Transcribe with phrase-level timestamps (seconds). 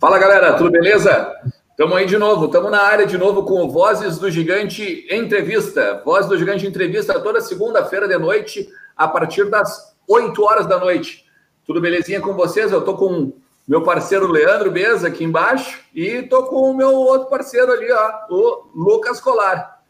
[0.00, 1.34] Fala galera, tudo beleza?
[1.70, 6.00] Estamos aí de novo, estamos na área de novo com o Vozes do Gigante Entrevista.
[6.04, 11.24] Voz do Gigante Entrevista toda segunda-feira de noite, a partir das 8 horas da noite.
[11.66, 12.70] Tudo belezinha com vocês?
[12.70, 13.32] Eu tô com
[13.66, 18.12] meu parceiro Leandro Beza aqui embaixo e tô com o meu outro parceiro ali, ó,
[18.30, 19.80] o Lucas Colar.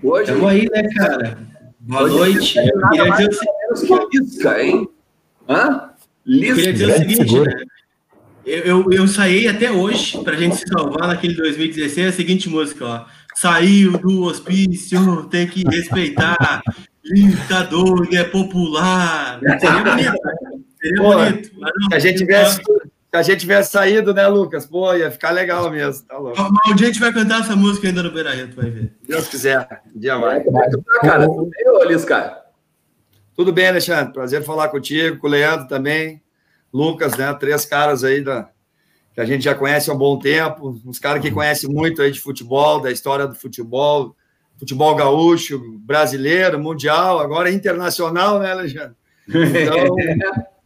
[0.00, 0.30] Hoje.
[0.30, 1.38] Estamos aí, né, cara?
[1.80, 2.56] Boa noite.
[2.56, 3.30] Eu queria dizer
[3.72, 4.18] o seguinte.
[4.20, 4.88] Lisca, hein?
[5.48, 5.90] Hã?
[6.24, 6.52] Lisca.
[6.52, 7.75] Eu queria dizer o seguinte, né?
[8.46, 12.48] Eu, eu, eu saí até hoje, para a gente se salvar naquele 2016, a seguinte
[12.48, 13.04] música, ó.
[13.34, 16.62] Saiu do hospício, tem que respeitar.
[17.48, 19.40] Tá doido, é popular.
[19.58, 20.16] Seria bonito?
[20.80, 21.50] Seria Pô, bonito.
[21.58, 24.64] Não, se a gente tivesse, se a gente tivesse saído, né, Lucas?
[24.64, 26.06] Pô, ia ficar legal mesmo.
[26.06, 26.40] Tá louco.
[26.68, 28.92] Um dia a gente vai cantar essa música ainda no Beira Rio, tu vai ver.
[29.06, 30.42] Deus quiser, um dia vai.
[31.00, 32.42] Cara, tudo bem, Olis, cara?
[33.34, 34.12] Tudo bem, Alexandre.
[34.12, 36.22] Prazer falar contigo, com o Leandro também.
[36.76, 37.32] Lucas, né?
[37.34, 38.50] Três caras aí da,
[39.14, 42.10] que a gente já conhece há um bom tempo, uns caras que conhecem muito aí
[42.10, 44.14] de futebol, da história do futebol,
[44.58, 48.94] futebol gaúcho, brasileiro, mundial, agora internacional, né, Alexandre?
[49.26, 49.96] Então,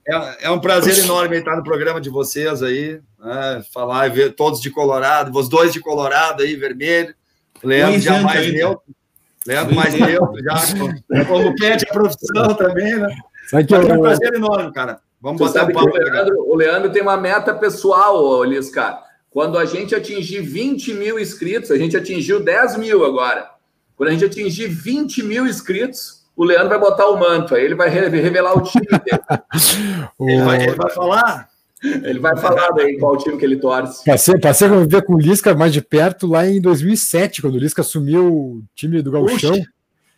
[0.06, 4.34] é, é um prazer enorme estar no programa de vocês aí, né, falar e ver
[4.34, 7.14] todos de Colorado, os dois de Colorado aí, vermelho,
[7.62, 8.83] Leandro já mais neutro,
[9.47, 13.16] Leandro mais neutro, já como pede a profissão também, né?
[13.53, 15.00] Mas é um prazer enorme, cara.
[15.20, 15.88] Vamos Você botar um papo.
[15.88, 18.98] O Leandro, o Leandro tem uma meta pessoal, Lisca.
[19.30, 23.50] Quando a gente atingir 20 mil inscritos, a gente atingiu 10 mil agora.
[23.96, 27.74] Quando a gente atingir 20 mil inscritos, o Leandro vai botar o manto, aí ele
[27.74, 29.22] vai revelar o time dele.
[30.20, 31.50] ele, vai, ele vai falar?
[31.82, 34.04] Ele vai falar daí qual time que ele torce.
[34.04, 37.58] Passei, passei a conviver com o Lisca mais de perto lá em 2007, quando o
[37.58, 39.54] Lisca assumiu o time do Gauchão.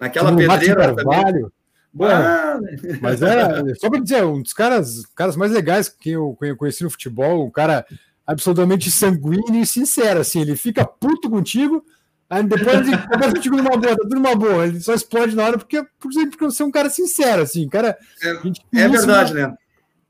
[0.00, 1.46] naquela pedreira também.
[1.94, 2.66] Mano,
[3.00, 6.90] mas era, só para dizer, um dos caras, caras mais legais que eu conheci no
[6.90, 7.84] futebol, um cara
[8.26, 11.84] absolutamente sanguíneo e sincero, assim, ele fica puto contigo,
[12.30, 15.44] aí depois ele conversa contigo numa boa, tá tudo numa boa, ele só explode na
[15.44, 17.98] hora porque, porque você é um cara sincero, assim, cara...
[18.22, 19.54] É, é verdade, né?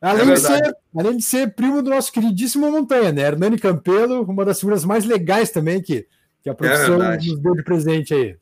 [0.00, 3.22] Além, é de ser, além de ser primo do nosso queridíssimo Montanha, né?
[3.22, 6.08] Hernani Campelo, uma das figuras mais legais também que,
[6.42, 8.36] que a profissão é nos deu de presente aí.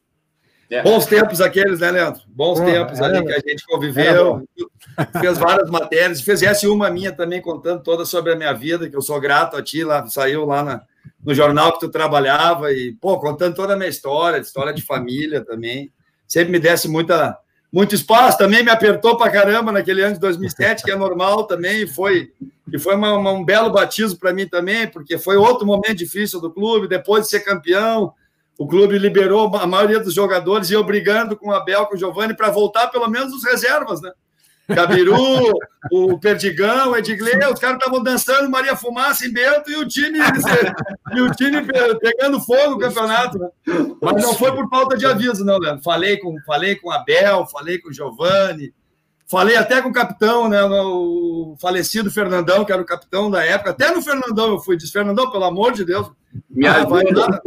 [0.70, 0.82] É.
[0.82, 2.22] Bons tempos aqueles, né, Leandro?
[2.28, 4.48] Bons tempos ali que a gente conviveu,
[5.20, 9.02] fez várias matérias, fizesse uma minha também contando toda sobre a minha vida, que eu
[9.02, 10.82] sou grato a ti, lá, saiu lá na,
[11.24, 15.44] no jornal que tu trabalhava e, pô, contando toda a minha história, história de família
[15.44, 15.90] também.
[16.28, 17.36] Sempre me desse muita,
[17.72, 21.82] muito espaço, também me apertou pra caramba naquele ano de 2007, que é normal também,
[21.82, 22.30] e foi,
[22.72, 26.40] e foi uma, uma, um belo batismo para mim também, porque foi outro momento difícil
[26.40, 28.14] do clube, depois de ser campeão,
[28.60, 32.36] o clube liberou a maioria dos jogadores e obrigando com o Abel, com o Giovanni,
[32.36, 34.12] para voltar pelo menos os reservas, né?
[34.68, 35.16] Gabiru,
[35.90, 40.18] o Perdigão, o Edgley, os caras estavam dançando Maria Fumaça em Bento e o time,
[41.16, 41.66] e o time
[41.98, 43.38] pegando fogo no campeonato.
[43.38, 43.48] Né?
[43.98, 45.82] Mas não foi por falta de aviso, não, Leandro.
[45.82, 48.74] Falei com, falei com o Abel, falei com o Giovanni,
[49.26, 50.62] falei até com o capitão, né?
[50.62, 53.70] O falecido Fernandão, que era o capitão da época.
[53.70, 56.10] Até no Fernandão eu fui, disse: Fernandão, pelo amor de Deus,
[56.50, 57.40] me ah, vai, dar,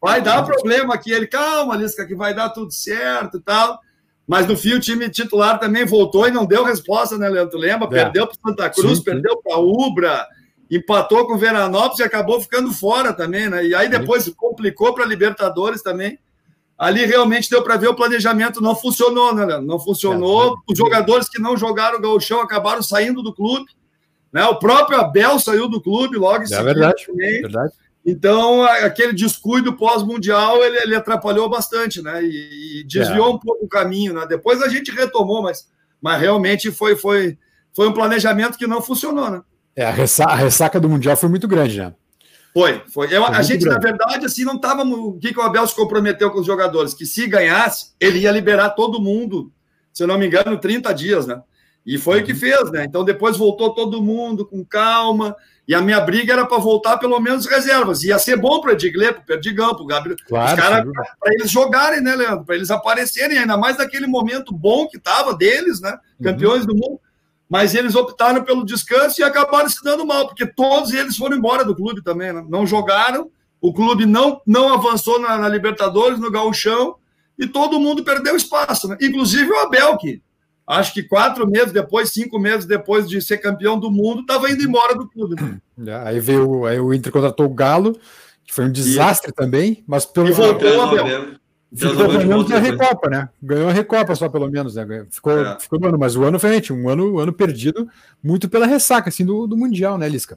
[0.00, 1.12] vai dar problema aqui.
[1.12, 3.78] Ele, calma, Lisca, que vai dar tudo certo e tal.
[4.26, 7.58] Mas no fim o time titular também voltou e não deu resposta, né, Leandro?
[7.58, 7.86] Lembra?
[7.86, 8.04] É.
[8.04, 10.24] Perdeu para Santa Cruz, sim, perdeu para Ubra,
[10.70, 13.66] empatou com o Veranópolis e acabou ficando fora também, né?
[13.66, 14.32] E aí depois sim.
[14.32, 16.16] complicou para Libertadores também.
[16.78, 19.66] Ali realmente deu para ver o planejamento não funcionou, né, Leandro?
[19.66, 20.54] Não funcionou.
[20.54, 23.66] É, Os jogadores que não jogaram o gauchão acabaram saindo do clube.
[24.32, 24.44] Né?
[24.44, 27.42] O próprio Abel saiu do clube logo em é verdade, também.
[27.42, 27.72] verdade.
[28.04, 32.22] Então, aquele descuido pós-mundial, ele, ele, atrapalhou bastante, né?
[32.22, 33.30] E, e desviou é.
[33.30, 34.26] um pouco o caminho, né?
[34.26, 35.68] Depois a gente retomou, mas,
[36.00, 37.36] mas realmente foi, foi,
[37.74, 39.42] foi um planejamento que não funcionou, né?
[39.76, 41.94] É, a ressaca, a ressaca do Mundial foi muito grande, né?
[42.52, 43.06] Foi, foi.
[43.14, 43.76] Eu, foi a gente, grande.
[43.76, 44.82] na verdade, assim, não estava.
[44.82, 46.94] O que, que o Abel se comprometeu com os jogadores?
[46.94, 49.52] Que se ganhasse, ele ia liberar todo mundo,
[49.92, 51.40] se eu não me engano, 30 dias, né?
[51.84, 52.38] E foi o que uhum.
[52.38, 52.84] fez, né?
[52.84, 55.34] Então depois voltou todo mundo com calma.
[55.66, 58.02] E a minha briga era para voltar pelo menos reservas.
[58.02, 60.16] Ia ser bom para o Edgley, para o Perdigão, para o Gabriel.
[60.26, 62.44] Claro, os caras, para eles jogarem, né, Leandro?
[62.44, 65.92] Para eles aparecerem, ainda mais naquele momento bom que estava deles, né?
[66.18, 66.24] Uhum.
[66.24, 66.66] Campeões uhum.
[66.66, 67.00] do mundo.
[67.48, 71.64] Mas eles optaram pelo descanso e acabaram se dando mal, porque todos eles foram embora
[71.64, 72.44] do clube também, né?
[72.48, 73.30] Não jogaram,
[73.60, 76.96] o clube não, não avançou na, na Libertadores, no Gauchão,
[77.38, 78.96] e todo mundo perdeu espaço, né?
[79.00, 80.22] Inclusive o Abel, que
[80.66, 84.62] acho que quatro meses depois, cinco meses depois de ser campeão do mundo, estava indo
[84.62, 85.36] embora do clube.
[85.40, 85.60] Né?
[85.86, 87.98] É, aí veio aí o Inter contratou o Galo,
[88.44, 89.34] que foi um desastre e...
[89.34, 91.40] também, mas pelo e voltou, Abel.
[91.72, 93.28] Ficou pelo menos na Recopa, né?
[93.40, 95.06] Ganhou a Recopa só, pelo menos, né?
[95.08, 95.58] Ficou, é.
[95.60, 97.88] ficou no ano, mas o ano foi um ano, um ano perdido
[98.22, 100.36] muito pela ressaca assim, do, do Mundial, né, Lisca?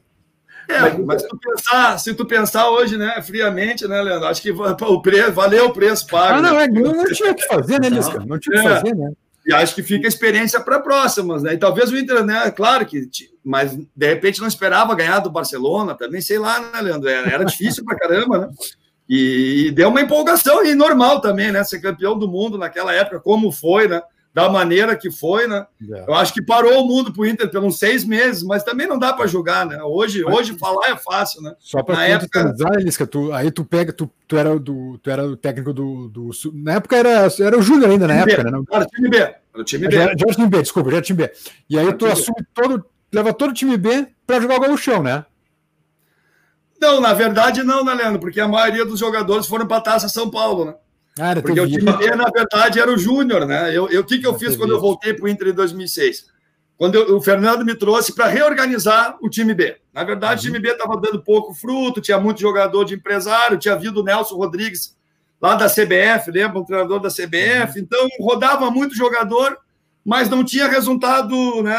[0.68, 4.28] É, mas, mas se, tu pensar, se tu pensar hoje, né, friamente, né, Leandro?
[4.28, 6.38] Acho que o preço, valeu o preço pago.
[6.38, 6.64] Ah, não, né?
[6.64, 8.24] é, não, não tinha o que fazer, né, Lisca?
[8.24, 8.74] Não tinha o que é.
[8.76, 9.12] fazer, né?
[9.46, 11.52] E acho que fica a experiência para próximas, né?
[11.52, 12.50] E talvez o Inter, né?
[12.50, 13.08] Claro que,
[13.44, 17.08] mas de repente não esperava ganhar do Barcelona, também sei lá, né, Leandro?
[17.08, 18.48] Era, era difícil para caramba, né?
[19.06, 21.62] E, e, deu uma empolgação e normal também, né?
[21.62, 24.00] Ser campeão do mundo naquela época, como foi, né?
[24.34, 25.64] Da maneira que foi, né?
[25.92, 26.04] É.
[26.08, 28.98] Eu acho que parou o mundo para o Inter pelos seis meses, mas também não
[28.98, 29.80] dá para julgar, né?
[29.80, 31.54] Hoje, mas, hoje falar é fácil, né?
[31.60, 32.52] Só para época...
[32.76, 36.30] Elisca, tu, aí tu pega, tu, tu, era do, tu era o técnico do, do.
[36.52, 38.42] Na época era, era o Júnior ainda, na época, B.
[38.42, 38.50] né?
[38.50, 38.64] Não...
[38.72, 39.16] Era time B.
[39.18, 39.96] Era o time B.
[39.96, 41.32] Era time B, desculpa, já era time B.
[41.70, 42.46] E aí tu assume B.
[42.52, 45.24] todo, leva todo o time B para jogar o chão, né?
[46.80, 48.18] Não, na verdade não, né, Leandro?
[48.18, 50.74] Porque a maioria dos jogadores foram para a Taça São Paulo, né?
[51.18, 53.76] Ah, Porque o time B, na verdade, era o Júnior, né?
[53.76, 56.26] Eu, eu, o que, que eu fiz quando eu voltei para o Inter em 2006?
[56.76, 59.76] Quando eu, o Fernando me trouxe para reorganizar o time B.
[59.92, 60.50] Na verdade, uhum.
[60.50, 64.04] o time B estava dando pouco fruto, tinha muito jogador de empresário, tinha vindo o
[64.04, 64.96] Nelson Rodrigues
[65.40, 66.58] lá da CBF, lembra?
[66.58, 67.78] Um treinador da CBF.
[67.78, 67.84] Uhum.
[67.84, 69.56] Então, rodava muito jogador,
[70.04, 71.76] mas não tinha resultado né,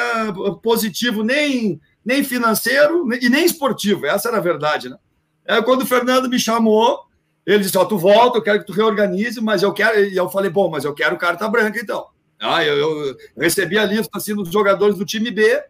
[0.64, 4.06] positivo nem nem financeiro e nem esportivo.
[4.06, 4.98] Essa era a verdade, né?
[5.44, 7.00] É, quando o Fernando me chamou,
[7.46, 10.00] ele disse: Ó, oh, tu volta, eu quero que tu reorganize, mas eu quero.
[10.06, 12.08] E eu falei: Bom, mas eu quero carta branca então.
[12.40, 15.64] Ah, eu, eu recebi a lista assim, dos jogadores do time B.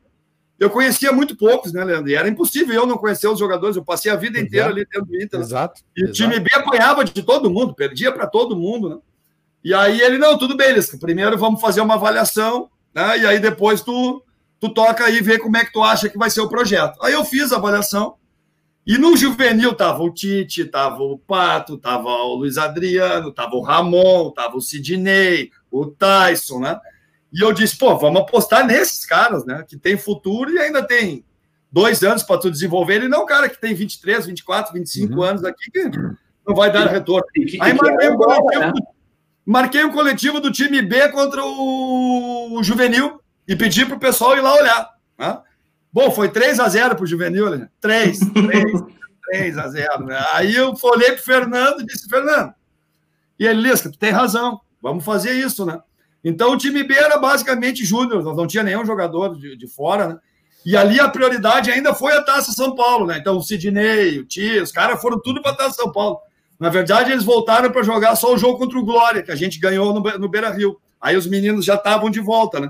[0.58, 2.10] Eu conhecia muito poucos, né, Leandro?
[2.10, 3.76] E era impossível eu não conhecer os jogadores.
[3.76, 5.40] Eu passei a vida inteira ali dentro do Inter.
[5.42, 5.82] Exato.
[5.96, 6.12] E exato.
[6.12, 8.98] o time B apanhava de todo mundo, perdia para todo mundo, né?
[9.64, 10.98] E aí ele, não, tudo bem, Lisca.
[10.98, 13.20] Primeiro vamos fazer uma avaliação, né?
[13.20, 14.24] E aí depois tu
[14.60, 16.98] tu toca aí e vê como é que tu acha que vai ser o projeto.
[17.04, 18.16] Aí eu fiz a avaliação,
[18.86, 23.62] e no juvenil tava o Tite, tava o Pato, tava o Luiz Adriano, tava o
[23.62, 26.80] Ramon, tava o Sidney, o Tyson, né?
[27.34, 29.66] E eu disse, pô, vamos apostar nesses caras, né?
[29.68, 31.26] Que tem futuro e ainda tem
[31.72, 32.96] dois anos para tu desenvolver.
[32.96, 35.24] Ele não é cara que tem 23, 24, 25 uhum.
[35.24, 35.90] anos aqui que
[36.48, 37.26] não vai dar retorno.
[37.60, 38.74] Aí marquei, um coletivo, né?
[39.46, 44.38] marquei um coletivo do time B contra o, o Juvenil e pedi para o pessoal
[44.38, 44.90] ir lá olhar.
[45.18, 45.40] Né?
[45.96, 47.70] Bom, foi 3 a 0 para o Juvenil, né?
[47.80, 48.84] 3, 3,
[49.32, 50.06] 3 a 0.
[50.06, 50.26] Né?
[50.34, 52.54] Aí eu olhei para o Fernando e disse, Fernando,
[53.40, 55.80] e ele, Lisca, tu tem razão, vamos fazer isso, né?
[56.22, 60.18] Então o time B era basicamente júnior, não tinha nenhum jogador de, de fora, né?
[60.66, 63.18] E ali a prioridade ainda foi a Taça São Paulo, né?
[63.18, 66.20] Então o Sidney, o Tia, os caras foram tudo para a Taça São Paulo.
[66.60, 69.60] Na verdade, eles voltaram para jogar só o jogo contra o Glória, que a gente
[69.60, 70.78] ganhou no, no Beira Rio.
[71.00, 72.68] Aí os meninos já estavam de volta, né?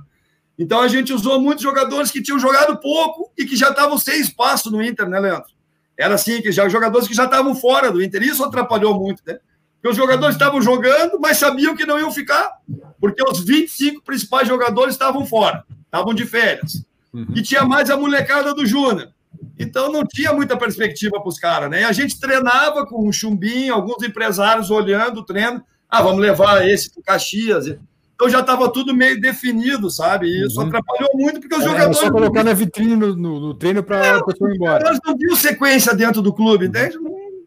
[0.57, 4.19] Então a gente usou muitos jogadores que tinham jogado pouco e que já estavam sem
[4.19, 5.50] espaço no Inter, né, Leandro?
[5.98, 8.24] Era assim, que já jogadores que já estavam fora do Inter.
[8.24, 9.40] Isso atrapalhou muito, né?
[9.75, 12.52] Porque os jogadores estavam jogando, mas sabiam que não iam ficar,
[13.00, 16.84] porque os 25 principais jogadores estavam fora, estavam de férias.
[17.13, 17.28] Uhum.
[17.36, 19.10] E tinha mais a molecada do Júnior.
[19.58, 21.81] Então não tinha muita perspectiva para os caras, né?
[21.81, 25.63] E a gente treinava com um chumbinho, alguns empresários olhando o treino.
[25.90, 27.78] Ah, vamos levar esse para Caxias.
[28.16, 30.28] Então já estava tudo meio definido, sabe?
[30.28, 30.68] E isso uhum.
[30.68, 31.98] atrapalhou muito, porque os é, jogadores.
[31.98, 34.88] só colocar na vitrine no, no, no treino para a pessoa ir embora.
[34.88, 36.98] Eles não viam sequência dentro do clube, entende?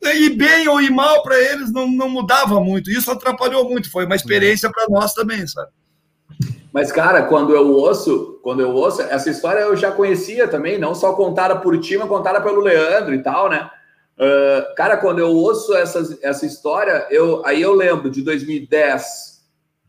[0.05, 2.91] Ir bem ou ir mal para eles não, não mudava muito.
[2.91, 3.91] Isso atrapalhou muito.
[3.91, 5.71] Foi uma experiência para nós também, sabe?
[6.71, 10.95] Mas, cara, quando eu ouço, quando eu ouço, essa história eu já conhecia também, não
[10.95, 13.71] só contada por ti, mas contada pelo Leandro e tal, né?
[14.19, 19.38] Uh, cara, quando eu ouço essa, essa história, eu, aí eu lembro de 2010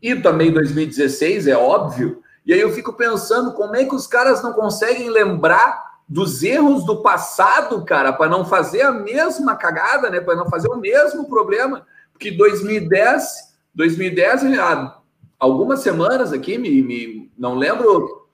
[0.02, 2.22] e também 2016, é óbvio.
[2.44, 6.84] E aí eu fico pensando como é que os caras não conseguem lembrar dos erros
[6.84, 10.20] do passado, cara, para não fazer a mesma cagada, né?
[10.20, 11.86] Para não fazer o mesmo problema.
[12.12, 14.98] Porque 2010, 2010, há
[15.38, 18.26] algumas semanas aqui, me, me não lembro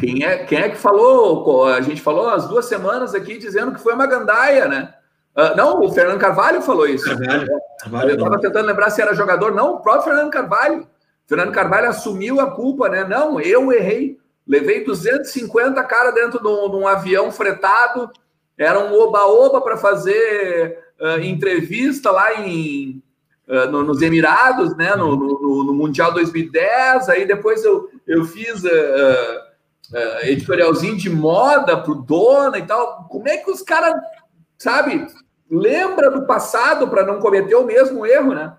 [0.00, 3.80] quem é, quem é que falou, a gente falou as duas semanas aqui dizendo que
[3.80, 4.94] foi uma gandaia, né?
[5.38, 7.04] Uh, não, o Fernando Carvalho falou isso.
[7.04, 7.48] Carvalho,
[7.80, 9.54] Carvalho, eu estava tentando lembrar se era jogador.
[9.54, 10.84] Não, o próprio Fernando Carvalho.
[11.28, 13.04] Fernando Carvalho assumiu a culpa, né?
[13.04, 14.18] Não, eu errei.
[14.44, 18.10] Levei 250 cara dentro de um, de um avião fretado.
[18.58, 23.00] Era um oba-oba para fazer uh, entrevista lá em,
[23.46, 24.96] uh, no, nos Emirados, né?
[24.96, 27.08] No, no, no, Mundial 2010.
[27.10, 28.64] Aí depois eu, eu fiz
[30.22, 33.04] editorialzinho de moda pro Dona e tal.
[33.04, 33.94] Como é que os caras,
[34.58, 35.06] sabe?
[35.50, 38.54] Lembra do passado para não cometer o mesmo erro, né?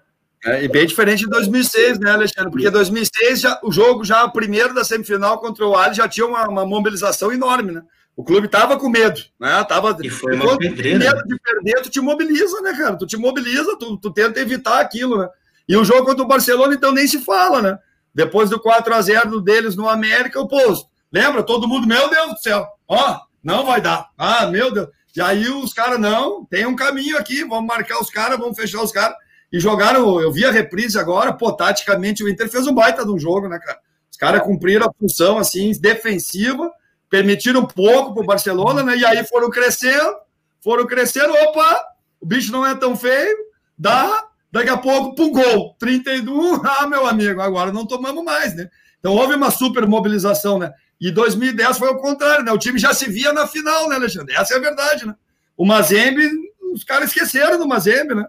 [0.46, 2.50] É, e bem diferente de 2006, né, Alexandre?
[2.50, 6.26] Porque 2006, já, o jogo, já o primeiro da semifinal contra o Ali, já tinha
[6.26, 7.84] uma, uma mobilização enorme, né?
[8.16, 9.64] O clube tava com medo, né?
[9.66, 11.00] Tava, e foi uma pedreira.
[11.00, 12.98] medo de perder, tu te mobiliza, né, cara?
[12.98, 15.30] Tu te mobiliza, tu, tu tenta evitar aquilo, né?
[15.68, 17.78] E o jogo contra o Barcelona, então, nem se fala, né?
[18.14, 20.90] Depois do 4 a 0 deles no América, o posto.
[21.12, 21.44] Lembra?
[21.44, 24.10] Todo mundo, meu Deus do céu, ó, não vai dar.
[24.18, 24.88] Ah, meu Deus.
[25.16, 28.82] E aí os caras, não, tem um caminho aqui, vamos marcar os caras, vamos fechar
[28.82, 29.16] os caras.
[29.52, 33.12] E jogaram, eu vi a reprise agora, pô, taticamente o Inter fez um baita de
[33.12, 33.80] um jogo, né, cara?
[34.12, 36.72] Os caras cumpriram a função, assim, defensiva,
[37.10, 38.96] permitiram pouco pro Barcelona, né?
[38.96, 40.16] E aí foram crescendo,
[40.62, 41.82] foram crescendo, opa,
[42.22, 43.36] o bicho não é tão feio,
[43.78, 48.70] dá, daqui a pouco, pum, gol, 31, ah, meu amigo, agora não tomamos mais, né?
[49.00, 50.72] Então houve uma super mobilização, né?
[51.00, 52.52] E 2010 foi o contrário, né?
[52.52, 54.36] O time já se via na final, né, Alexandre?
[54.36, 55.16] Essa é a verdade, né?
[55.56, 56.30] O Mazembe,
[56.74, 58.26] os caras esqueceram do Mazembe, né?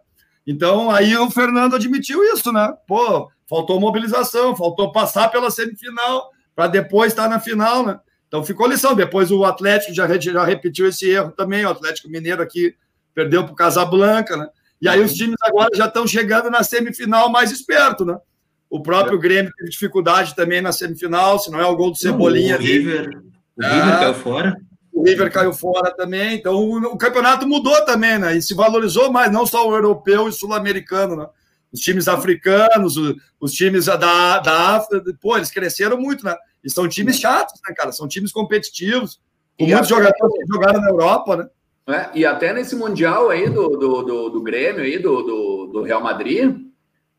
[0.46, 2.72] Então aí o Fernando admitiu isso, né?
[2.86, 7.98] Pô, faltou mobilização, faltou passar pela semifinal para depois estar na final, né?
[8.28, 8.94] Então ficou lição.
[8.94, 11.64] Depois o Atlético já, já repetiu esse erro também.
[11.64, 12.76] O Atlético Mineiro aqui
[13.12, 14.48] perdeu para o Casablanca, né?
[14.80, 18.16] E aí os times agora já estão chegando na semifinal mais esperto, né?
[18.70, 19.20] O próprio é.
[19.20, 22.56] Grêmio teve dificuldade também na semifinal, se não é o gol do Cebolinha.
[22.56, 23.10] o River,
[23.56, 24.56] o River ah, caiu fora.
[24.92, 26.36] O River caiu fora também.
[26.36, 28.36] Então o, campeonato mudou também, né?
[28.36, 31.26] E se valorizou mais, não só o europeu e o sul-americano, né?
[31.72, 36.36] Os times africanos, os, os times da, da África, pô, eles cresceram muito, né?
[36.62, 37.92] E são times chatos, né, cara?
[37.92, 39.20] São times competitivos,
[39.58, 41.48] com e muitos jogadores que jogaram na Europa, né?
[41.88, 45.82] É, e até nesse Mundial aí do, do, do, do Grêmio aí, do, do, do,
[45.82, 46.54] Real Madrid,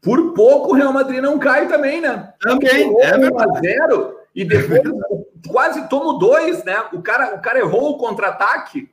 [0.01, 2.33] por pouco o Real Madrid não cai também, né?
[2.39, 6.83] Também, é 1 a 0 e depois é quase tomou dois, né?
[6.93, 8.89] O cara, o cara errou o contra-ataque.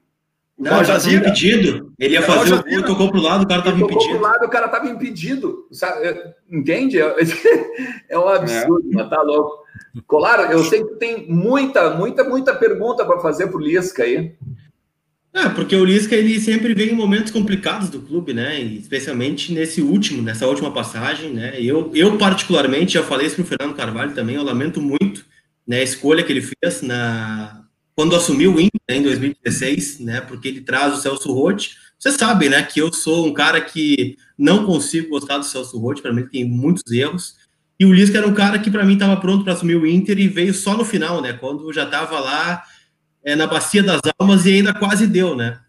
[0.58, 1.92] Não, já estava impedido.
[1.96, 4.00] Ele ia fazer o gol, tocou pro lado, o cara estava impedido.
[4.00, 5.68] Tocou pro lado, o cara estava impedido.
[6.50, 6.98] Entende?
[8.08, 8.94] É um absurdo, é.
[8.94, 9.64] mas tá louco.
[10.06, 14.34] Claro, eu sei que tem muita, muita, muita pergunta para fazer pro Lisca aí.
[15.32, 18.61] É, porque o Lisca ele sempre vem em momentos complicados do clube, né?
[18.61, 21.61] Especialmente nesse último, nessa última passagem, né?
[21.61, 25.25] Eu, eu particularmente já falei isso pro Fernando Carvalho também, eu lamento muito
[25.66, 30.20] né, a escolha que ele fez na quando assumiu o Inter né, em 2016, né?
[30.20, 31.76] Porque ele traz o Celso Rotti.
[31.99, 36.00] Você sabe, né, que eu sou um cara que não consigo gostar do Celso Rotti,
[36.00, 37.35] para mim ele tem muitos erros.
[37.78, 40.16] E o Lisca era um cara que para mim estava pronto para assumir o Inter
[40.18, 41.32] e veio só no final, né?
[41.32, 42.62] Quando já estava lá
[43.28, 45.61] é, na bacia das almas e ainda quase deu, né?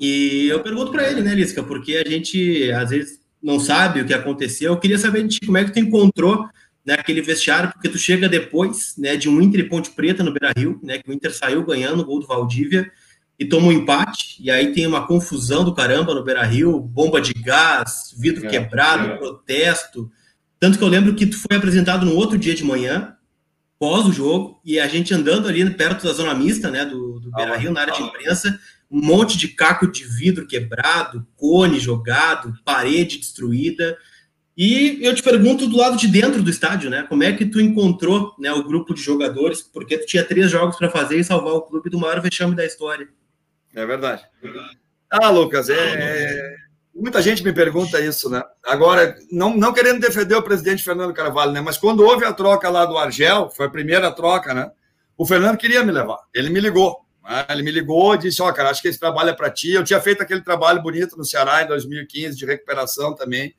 [0.00, 4.06] E eu pergunto para ele, né, Lisca, porque a gente às vezes não sabe o
[4.06, 4.72] que aconteceu.
[4.72, 6.48] Eu queria saber de como é que tu encontrou
[6.84, 10.32] né, aquele vestiário, porque tu chega depois né, de um Inter e Ponte Preta no
[10.32, 12.90] Beira Rio, né, que o Inter saiu ganhando o gol do Valdívia
[13.38, 17.20] e toma um empate, e aí tem uma confusão do caramba no Beira Rio, bomba
[17.20, 19.16] de gás, vidro é, quebrado, é.
[19.18, 20.10] protesto.
[20.58, 23.14] Tanto que eu lembro que tu foi apresentado no outro dia de manhã,
[23.78, 27.30] pós o jogo, e a gente andando ali perto da zona mista, né, do, do
[27.30, 28.58] Beira Rio, na área de imprensa,
[28.90, 33.98] um monte de caco de vidro quebrado, cone jogado, parede destruída.
[34.56, 37.02] E eu te pergunto do lado de dentro do estádio, né?
[37.08, 39.62] Como é que tu encontrou né, o grupo de jogadores?
[39.62, 42.64] Porque tu tinha três jogos para fazer e salvar o clube do maior vexame da
[42.64, 43.08] história.
[43.74, 44.22] É verdade.
[45.10, 46.54] Ah, Lucas, é,
[46.94, 48.42] Muita gente me pergunta isso, né?
[48.64, 51.60] Agora, não, não querendo defender o presidente Fernando Carvalho, né?
[51.60, 54.70] Mas quando houve a troca lá do Argel, foi a primeira troca, né?
[55.16, 56.18] O Fernando queria me levar.
[56.32, 57.04] Ele me ligou.
[57.22, 57.44] Né?
[57.48, 59.72] Ele me ligou e disse: Ó, oh, cara, acho que esse trabalho é para ti.
[59.72, 63.54] Eu tinha feito aquele trabalho bonito no Ceará em 2015, de recuperação também.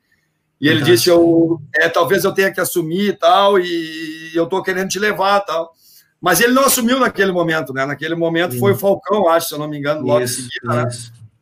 [0.60, 4.62] E ele disse: eu, é, talvez eu tenha que assumir e tal, e eu tô
[4.64, 5.74] querendo te levar tal.
[6.22, 7.86] Mas ele não assumiu naquele momento, né?
[7.86, 10.86] Naquele momento foi o Falcão, acho, se eu não me engano, logo isso, em seguida,
[10.86, 10.90] né?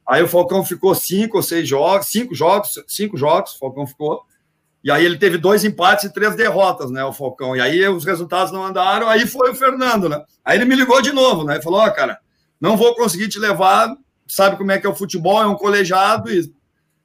[0.07, 4.21] Aí o Falcão ficou cinco ou seis jogos, cinco jogos, cinco jogos, o Falcão ficou.
[4.83, 7.55] E aí ele teve dois empates e três derrotas, né, o Falcão.
[7.55, 10.21] E aí os resultados não andaram, aí foi o Fernando, né?
[10.43, 11.61] Aí ele me ligou de novo, né?
[11.61, 12.19] Falou: Ó, oh, cara,
[12.59, 13.95] não vou conseguir te levar,
[14.27, 16.29] sabe como é que é o futebol, é um colegiado.
[16.29, 16.53] E...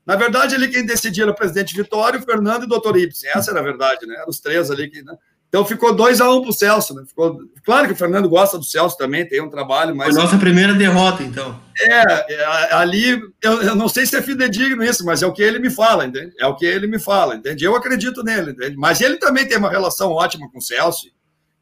[0.04, 3.30] Na verdade, ele quem decidia era o presidente Vitório, o Fernando e o doutor Ibsen.
[3.30, 4.16] Essa era a verdade, né?
[4.16, 5.02] Eram os três ali que.
[5.02, 5.14] Né?
[5.48, 7.04] Então ficou 2 a 1 um para o Celso, né?
[7.06, 7.38] Ficou...
[7.64, 10.14] Claro que o Fernando gosta do Celso também, tem um trabalho, mas.
[10.14, 11.58] Foi nossa primeira derrota, então.
[11.80, 15.42] É, é ali, eu, eu, não sei se é fidedigno isso, mas é o que
[15.42, 16.34] ele me fala, entende?
[16.38, 17.64] É o que ele me fala, entende?
[17.64, 18.76] Eu acredito nele, entende?
[18.76, 21.08] Mas ele também tem uma relação ótima com o Celso,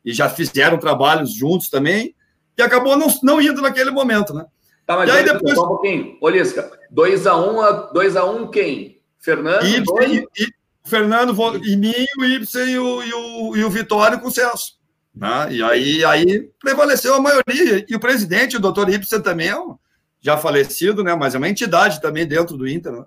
[0.05, 2.15] e já fizeram trabalhos juntos também,
[2.59, 4.47] e acabou não, não indo naquele momento, né?
[4.87, 5.55] Tá, mas e aí depois.
[5.55, 6.17] Só um pouquinho.
[6.21, 9.01] Olisca, 2x1 2x1 um, quem?
[9.19, 9.65] Fernando?
[9.65, 10.49] E, e, e,
[10.87, 14.77] Fernando e mim, o Ibsen e o, e o, e o Vitório com o Celso.
[15.15, 15.49] Né?
[15.51, 17.85] E aí, aí prevaleceu a maioria.
[17.89, 19.77] E o presidente, o doutor Ibsen, também é um,
[20.21, 21.15] já falecido, né?
[21.15, 22.93] mas é uma entidade também dentro do Inter.
[22.93, 23.05] Né?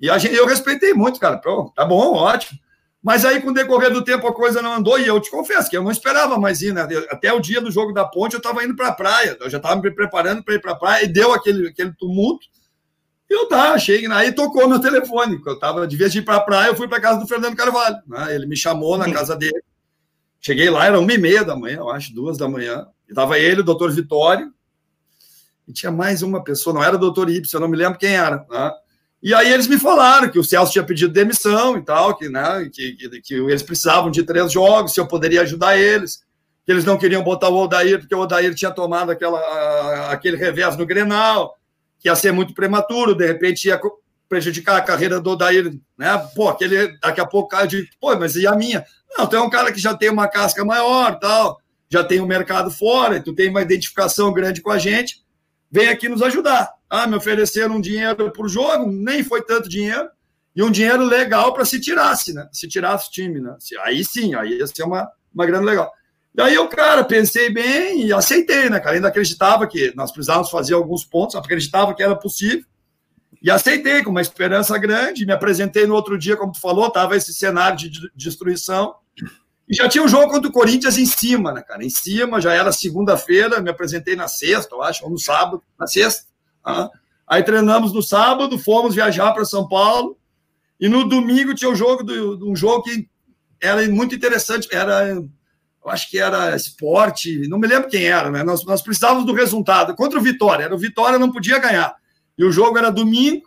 [0.00, 1.40] E a gente, eu respeitei muito, cara.
[1.74, 2.58] Tá bom, ótimo.
[3.02, 4.98] Mas aí, com o decorrer do tempo, a coisa não andou.
[4.98, 6.72] E eu te confesso que eu não esperava mais ir.
[6.72, 6.86] Né?
[7.10, 9.36] Até o dia do jogo da ponte, eu estava indo para a praia.
[9.40, 11.04] Eu já estava me preparando para ir para a praia.
[11.04, 12.46] E deu aquele, aquele tumulto.
[13.30, 15.40] Eu tá, cheguei aí tocou meu telefone.
[15.46, 17.54] Eu tava, de vez de ir para a praia, eu fui para casa do Fernando
[17.54, 17.96] Carvalho.
[18.04, 18.34] Né?
[18.34, 19.62] Ele me chamou na casa dele.
[20.40, 22.88] Cheguei lá, era uma e meia da manhã, eu acho, duas da manhã.
[23.08, 24.52] E tava ele, o doutor Vitório.
[25.68, 28.16] e tinha mais uma pessoa, não era o doutor Ibsen, eu não me lembro quem
[28.16, 28.44] era.
[28.50, 28.72] Né?
[29.22, 32.68] E aí eles me falaram que o Celso tinha pedido demissão e tal, que, né,
[32.72, 36.22] que, que, que eles precisavam de três jogos, se eu poderia ajudar eles,
[36.64, 40.76] que eles não queriam botar o Odair, porque o Odair tinha tomado aquela, aquele revés
[40.76, 41.59] no Grenal,
[42.00, 43.78] que ia ser muito prematuro, de repente ia
[44.28, 46.16] prejudicar a carreira do Odair, né?
[46.34, 48.84] Pô, aquele, daqui a pouco eu digo, pô, mas e a minha?
[49.16, 52.26] Não, tu é um cara que já tem uma casca maior, tal, já tem um
[52.26, 55.22] mercado fora, tu tem uma identificação grande com a gente,
[55.70, 56.72] vem aqui nos ajudar.
[56.88, 60.08] Ah, me ofereceram um dinheiro por jogo, nem foi tanto dinheiro,
[60.54, 62.48] e um dinheiro legal para se tirasse, né?
[62.52, 63.56] Se tirasse o time, né?
[63.84, 65.92] Aí sim, aí ia ser uma, uma grana legal.
[66.34, 68.96] Daí eu, cara, pensei bem e aceitei, né, cara?
[68.96, 72.64] Ainda acreditava que nós precisávamos fazer alguns pontos, acreditava que era possível.
[73.42, 77.16] E aceitei com uma esperança grande, me apresentei no outro dia, como tu falou, tava
[77.16, 78.94] esse cenário de destruição.
[79.68, 81.84] E já tinha um jogo contra o Corinthians em cima, né, cara?
[81.84, 85.86] Em cima, já era segunda-feira, me apresentei na sexta, eu acho, ou no sábado, na
[85.86, 86.26] sexta.
[86.62, 86.90] Tá?
[87.26, 90.18] Aí treinamos no sábado, fomos viajar para São Paulo.
[90.78, 93.08] E no domingo tinha um jogo, do, um jogo que
[93.60, 95.22] era muito interessante, era,
[95.84, 98.42] eu acho que era esporte, não me lembro quem era, né?
[98.42, 99.94] Nós, nós precisávamos do resultado.
[99.94, 101.94] Contra o Vitória, era o Vitória, não podia ganhar.
[102.36, 103.44] E o jogo era domingo,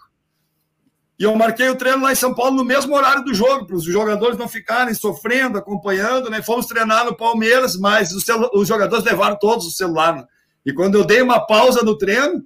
[1.19, 3.75] e eu marquei o treino lá em São Paulo no mesmo horário do jogo, para
[3.75, 6.41] os jogadores não ficarem sofrendo, acompanhando, né?
[6.41, 10.15] Fomos treinar no Palmeiras, mas os, os jogadores levaram todos o celular.
[10.15, 10.25] Né?
[10.65, 12.43] E quando eu dei uma pausa no treino,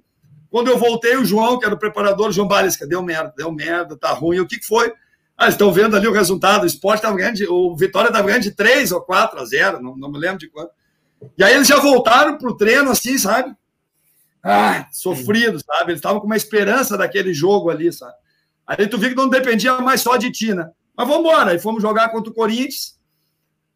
[0.50, 3.96] quando eu voltei, o João, que era o preparador, João Barisca, deu merda, deu merda,
[3.96, 4.40] tá ruim.
[4.40, 4.92] O que foi?
[5.38, 6.64] Ah, estão vendo ali o resultado.
[6.64, 9.96] O esporte estava ganhando, o Vitória estava ganhando de 3 ou 4 a 0, não,
[9.96, 10.72] não me lembro de quanto.
[11.38, 13.54] E aí eles já voltaram pro treino, assim, sabe?
[14.42, 15.92] Ah, sofrido, sabe?
[15.92, 18.14] Eles estavam com uma esperança daquele jogo ali, sabe?
[18.66, 20.68] Aí tu viu que não dependia mais só de ti, né?
[20.96, 21.52] Mas vamos embora.
[21.52, 22.98] Aí fomos jogar contra o Corinthians.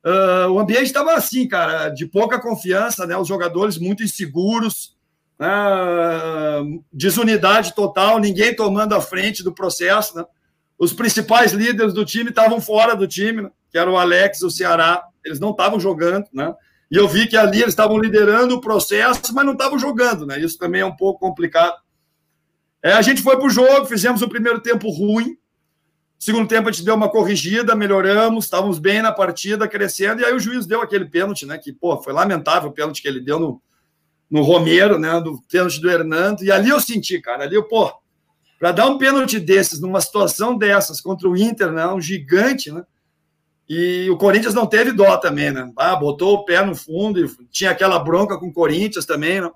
[0.05, 3.17] Uh, o ambiente estava assim, cara, de pouca confiança, né?
[3.17, 4.97] Os jogadores muito inseguros,
[5.39, 5.49] né?
[6.93, 10.25] desunidade total, ninguém tomando a frente do processo, né?
[10.83, 13.51] Os principais líderes do time estavam fora do time, né?
[13.71, 15.01] que era o Alex o Ceará.
[15.25, 16.53] Eles não estavam jogando, né?
[16.91, 20.41] E eu vi que ali eles estavam liderando o processo, mas não estavam jogando, né?
[20.41, 21.77] Isso também é um pouco complicado.
[22.83, 25.37] É, a gente foi para o jogo, fizemos o primeiro tempo ruim.
[26.19, 30.35] Segundo tempo, a gente deu uma corrigida, melhoramos, estávamos bem na partida, crescendo, e aí
[30.35, 31.59] o juiz deu aquele pênalti, né?
[31.59, 33.63] Que, pô, foi lamentável o pênalti que ele deu no,
[34.29, 35.21] no Romero, né?
[35.21, 36.43] Do pênalti do Hernando.
[36.43, 38.02] E ali eu senti, cara, ali eu, pô,
[38.63, 41.85] para dar um pênalti desses, numa situação dessas, contra o Inter, né?
[41.89, 42.85] Um gigante, né?
[43.69, 45.69] E o Corinthians não teve dó também, né?
[45.77, 49.51] Ah, botou o pé no fundo e tinha aquela bronca com o Corinthians também, né?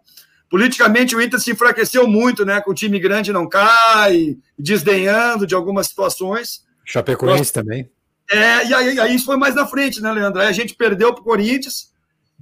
[0.50, 2.60] Politicamente, o Inter se enfraqueceu muito, né?
[2.60, 6.64] Com o time grande não cai, desdenhando de algumas situações.
[6.84, 7.50] Chapecoense Nós...
[7.52, 7.88] também.
[8.28, 10.40] É, e aí, aí, isso foi mais na frente, né, Leandro?
[10.40, 11.92] Aí a gente perdeu para o Corinthians,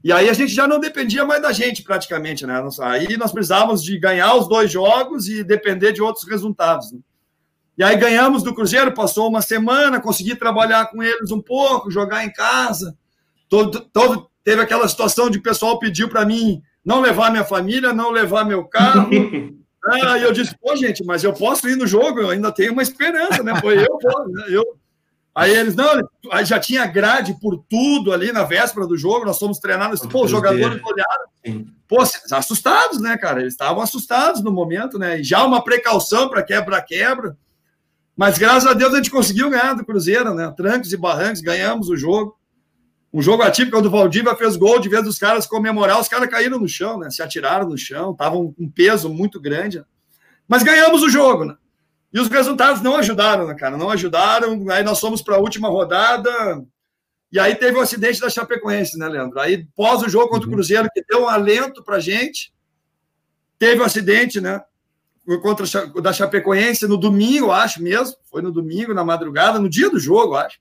[0.04, 2.62] e aí a gente já não dependia mais da gente, praticamente, né?
[2.82, 6.92] Aí nós precisávamos de ganhar os dois jogos e depender de outros resultados.
[6.92, 6.98] Né?
[7.78, 12.22] E aí ganhamos do Cruzeiro, passou uma semana, consegui trabalhar com eles um pouco, jogar
[12.22, 12.94] em casa.
[13.48, 17.94] Todo, todo, teve aquela situação de o pessoal pediu para mim não levar minha família,
[17.94, 19.08] não levar meu carro.
[19.88, 22.74] ah, e eu disse, pô, gente, mas eu posso ir no jogo, eu ainda tenho
[22.74, 23.58] uma esperança, né?
[23.58, 24.44] Foi eu, né?
[24.48, 24.76] eu.
[25.34, 29.38] Aí eles, não, aí já tinha grade por tudo ali na véspera do jogo, nós
[29.38, 33.40] fomos treinados, pô, os jogadores olharam, pô, assustados, né, cara?
[33.40, 35.18] Eles estavam assustados no momento, né?
[35.18, 37.36] E já uma precaução para quebra-quebra.
[38.16, 40.54] Mas graças a Deus a gente conseguiu ganhar do Cruzeiro, né?
[40.56, 42.38] Trancos e barrancos, ganhamos o jogo.
[43.12, 46.28] Um jogo atípico quando o Valdívia fez gol, de vez dos caras comemorar, os caras
[46.28, 47.10] caíram no chão, né?
[47.10, 49.84] Se atiraram no chão, estavam com um peso muito grande.
[50.46, 51.56] Mas ganhamos o jogo, né?
[52.14, 53.76] E os resultados não ajudaram, né, cara?
[53.76, 54.64] Não ajudaram.
[54.70, 56.64] Aí nós fomos para a última rodada.
[57.32, 59.40] E aí teve o acidente da Chapecoense, né, Leandro?
[59.40, 60.54] Aí, pós o jogo contra o uhum.
[60.54, 62.54] Cruzeiro, que deu um alento para gente,
[63.58, 64.62] teve o acidente, né?
[65.42, 68.14] Contra o da Chapecoense no domingo, acho mesmo.
[68.30, 70.60] Foi no domingo, na madrugada, no dia do jogo, acho.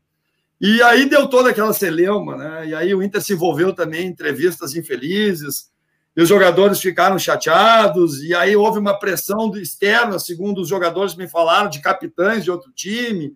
[0.60, 2.68] E aí deu toda aquela celeuma, né?
[2.70, 5.70] E aí o Inter se envolveu também em entrevistas infelizes,
[6.16, 11.28] e os jogadores ficaram chateados, e aí houve uma pressão externa, segundo os jogadores me
[11.28, 13.36] falaram, de capitães de outro time,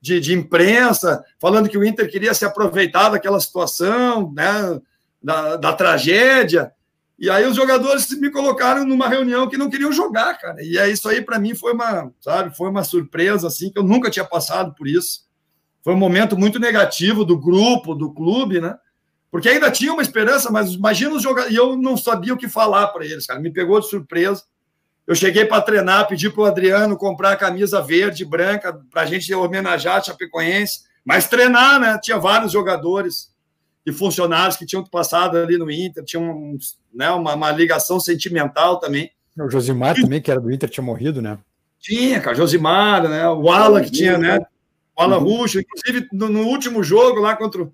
[0.00, 4.80] de, de imprensa, falando que o Inter queria se aproveitar daquela situação, né?
[5.20, 6.72] Da, da tragédia.
[7.18, 10.62] E aí os jogadores me colocaram numa reunião que não queriam jogar, cara.
[10.62, 13.82] E é isso aí para mim foi uma, sabe, foi uma surpresa assim que eu
[13.82, 15.26] nunca tinha passado por isso.
[15.82, 18.76] Foi um momento muito negativo do grupo, do clube, né?
[19.30, 21.54] Porque ainda tinha uma esperança, mas imagina os jogadores.
[21.54, 23.40] E eu não sabia o que falar para eles, cara.
[23.40, 24.42] Me pegou de surpresa.
[25.06, 29.02] Eu cheguei para treinar, pedi para o Adriano comprar a camisa verde e branca para
[29.02, 30.80] a gente homenagear a Chapecoense.
[31.04, 31.98] Mas treinar, né?
[32.02, 33.32] Tinha vários jogadores
[33.88, 36.58] e funcionários que tinham passado ali no Inter, tinha um,
[36.92, 39.10] né, uma, uma ligação sentimental também.
[39.38, 41.38] O Josimar também, que era do Inter, tinha morrido, né?
[41.80, 43.28] Tinha, cara, Josimar, né?
[43.28, 44.38] O Ala que tinha, né?
[44.96, 45.24] O Ala uhum.
[45.24, 47.70] Ruxo, inclusive no, no, último jogo lá contra,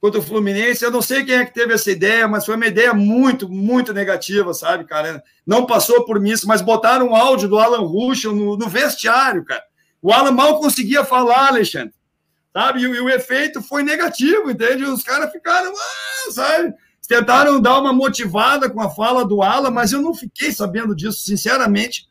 [0.00, 2.66] contra o Fluminense, eu não sei quem é que teve essa ideia, mas foi uma
[2.66, 5.22] ideia muito, muito negativa, sabe, cara?
[5.46, 9.44] Não passou por mim isso, mas botaram um áudio do Alan Ruxo no, no vestiário,
[9.44, 9.62] cara.
[10.00, 11.94] O Alan mal conseguia falar, Alexandre,
[12.50, 12.80] sabe?
[12.80, 14.84] E, e o efeito foi negativo, entende?
[14.84, 16.74] Os caras ficaram, ah, sabe?
[17.06, 21.20] Tentaram dar uma motivada com a fala do Alan, mas eu não fiquei sabendo disso,
[21.20, 22.09] sinceramente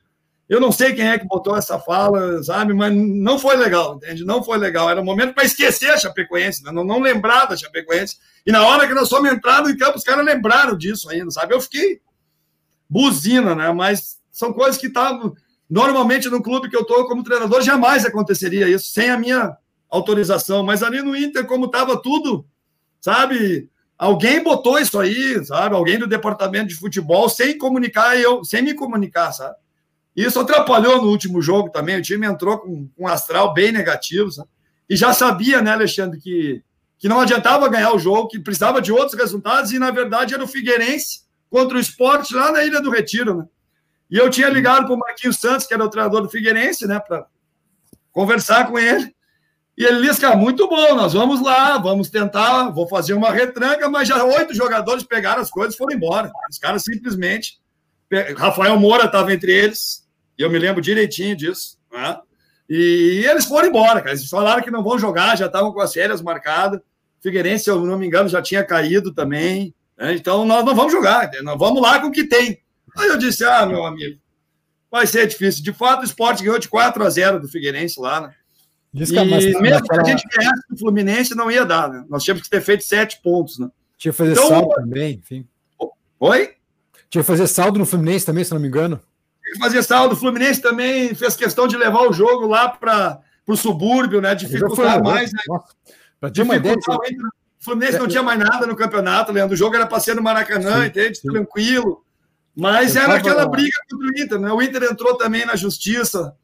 [0.50, 2.74] eu não sei quem é que botou essa fala, sabe?
[2.74, 4.26] Mas não foi legal, entende?
[4.26, 4.90] Não foi legal.
[4.90, 6.72] Era um momento para esquecer a Chapecoense, né?
[6.72, 8.18] não, não lembrar da Chapecoense.
[8.44, 11.54] E na hora que nós fomos entrando em campo, os caras lembraram disso ainda, sabe?
[11.54, 12.02] Eu fiquei
[12.90, 13.72] buzina, né?
[13.72, 15.36] Mas são coisas que estavam.
[15.70, 19.56] Normalmente no clube que eu estou como treinador, jamais aconteceria isso, sem a minha
[19.88, 20.64] autorização.
[20.64, 22.44] Mas ali no Inter, como estava tudo,
[23.00, 23.70] sabe?
[23.96, 25.76] Alguém botou isso aí, sabe?
[25.76, 29.56] Alguém do departamento de futebol, sem comunicar, eu, sem me comunicar, sabe?
[30.22, 31.98] Isso atrapalhou no último jogo também.
[31.98, 34.32] O time entrou com, um astral bem negativo.
[34.32, 34.50] Sabe?
[34.90, 36.62] E já sabia, né, Alexandre, que,
[36.98, 39.72] que não adiantava ganhar o jogo, que precisava de outros resultados.
[39.72, 43.38] E, na verdade, era o Figueirense contra o esporte lá na Ilha do Retiro.
[43.38, 43.46] Né?
[44.12, 47.00] E eu tinha ligado para o Marquinhos Santos, que era o treinador do Figueirense, né,
[47.00, 47.26] para
[48.12, 49.16] conversar com ele.
[49.78, 53.88] E ele disse, cara, muito bom, nós vamos lá, vamos tentar, vou fazer uma retranca,
[53.88, 56.30] mas já oito jogadores pegaram as coisas e foram embora.
[56.50, 57.58] Os caras simplesmente.
[58.36, 59.99] Rafael Moura estava entre eles,
[60.40, 61.78] e eu me lembro direitinho disso.
[61.92, 62.18] Né?
[62.70, 64.16] E, eles foram embora, cara.
[64.16, 66.80] Eles falaram que não vão jogar, já estavam com as férias marcadas.
[67.22, 69.76] Figueirense, se eu não me engano, já tinha caído também.
[69.98, 70.14] Né?
[70.14, 72.62] Então, nós não vamos jogar, nós vamos lá com o que tem.
[72.98, 74.18] Aí eu disse: ah, meu amigo,
[74.90, 75.62] vai ser difícil.
[75.62, 78.34] De fato, o esporte ganhou de 4 a 0 do Figueirense lá, né?
[78.94, 82.06] Diz que e mesmo que a gente ganhasse o Fluminense, não ia dar, né?
[82.10, 83.70] Nós tínhamos que ter feito sete pontos, né?
[83.98, 85.46] Tinha que fazer então, saldo também, enfim.
[86.20, 86.54] Oi?
[87.10, 89.00] Tinha que fazer saldo no Fluminense também, se não me engano
[89.58, 90.14] fazer saldo.
[90.14, 94.36] O Fluminense também fez questão de levar o jogo lá para o subúrbio, né?
[94.36, 95.32] Dificultar mais.
[95.32, 96.30] Né?
[96.34, 96.76] Ter uma ideia.
[96.76, 99.54] O Fluminense não tinha mais nada no campeonato, Leandro.
[99.54, 101.18] O jogo era para ser no Maracanã, sim, entende?
[101.18, 101.30] Sim.
[101.30, 102.04] Tranquilo.
[102.56, 104.52] Mas Eu era aquela briga contra o Inter, né?
[104.52, 106.36] O Inter entrou também na justiça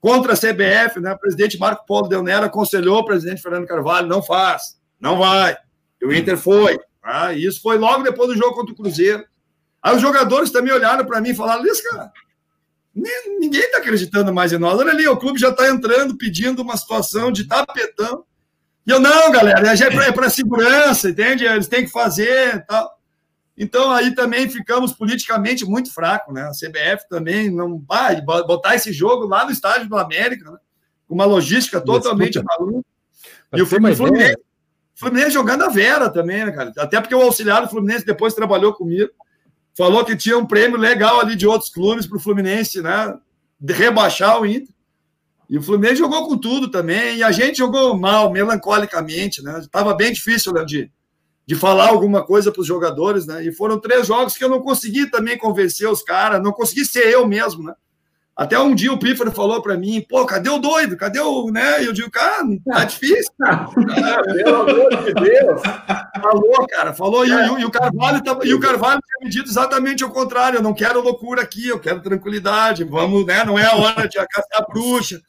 [0.00, 1.12] contra a CBF, né?
[1.12, 5.56] O presidente Marco Polo Del Nero aconselhou o presidente Fernando Carvalho: não faz, não vai.
[6.00, 6.78] E o Inter foi.
[7.02, 9.24] Ah, e isso foi logo depois do jogo contra o Cruzeiro.
[9.82, 12.12] Aí os jogadores também olharam para mim e falaram: Lisca,
[13.38, 14.78] ninguém está acreditando mais em nós.
[14.78, 18.24] Olha ali, o clube já está entrando, pedindo uma situação de tapetão.
[18.86, 21.44] E eu, não, galera, é para segurança, entende?
[21.44, 22.98] Eles têm que fazer tal.
[23.56, 26.42] Então, aí também ficamos politicamente muito fracos, né?
[26.42, 30.58] A CBF também não vai botar esse jogo lá no estádio do América, né?
[31.06, 32.88] com uma logística totalmente maluca.
[33.52, 34.36] E o Fluminense,
[34.94, 36.72] Fluminense jogando a Vera também, né, cara?
[36.78, 39.10] Até porque o auxiliar do Fluminense depois trabalhou comigo
[39.76, 43.16] falou que tinha um prêmio legal ali de outros clubes para o Fluminense, né?
[43.58, 44.74] De rebaixar o Inter.
[45.48, 49.58] E o Fluminense jogou com tudo também, e a gente jogou mal, melancolicamente, né?
[49.58, 50.90] Estava bem difícil de,
[51.44, 53.44] de falar alguma coisa para os jogadores, né?
[53.44, 57.08] E foram três jogos que eu não consegui também convencer os caras, não consegui ser
[57.08, 57.74] eu mesmo, né?
[58.40, 60.96] Até um dia o Pífaro falou para mim, pô, cadê o doido?
[60.96, 61.82] Cadê o, né?
[61.82, 63.30] E eu digo, cara, tá difícil.
[63.38, 63.66] Cara.
[63.66, 65.60] Pelo amor de Deus.
[66.22, 67.26] Falou, cara, falou.
[67.26, 70.56] E, e, e o Carvalho tava, e o Carvalho tinha me dito exatamente o contrário.
[70.56, 72.82] Eu não quero loucura aqui, eu quero tranquilidade.
[72.82, 73.44] Vamos, né?
[73.44, 75.20] Não é a hora de acabar a bruxa.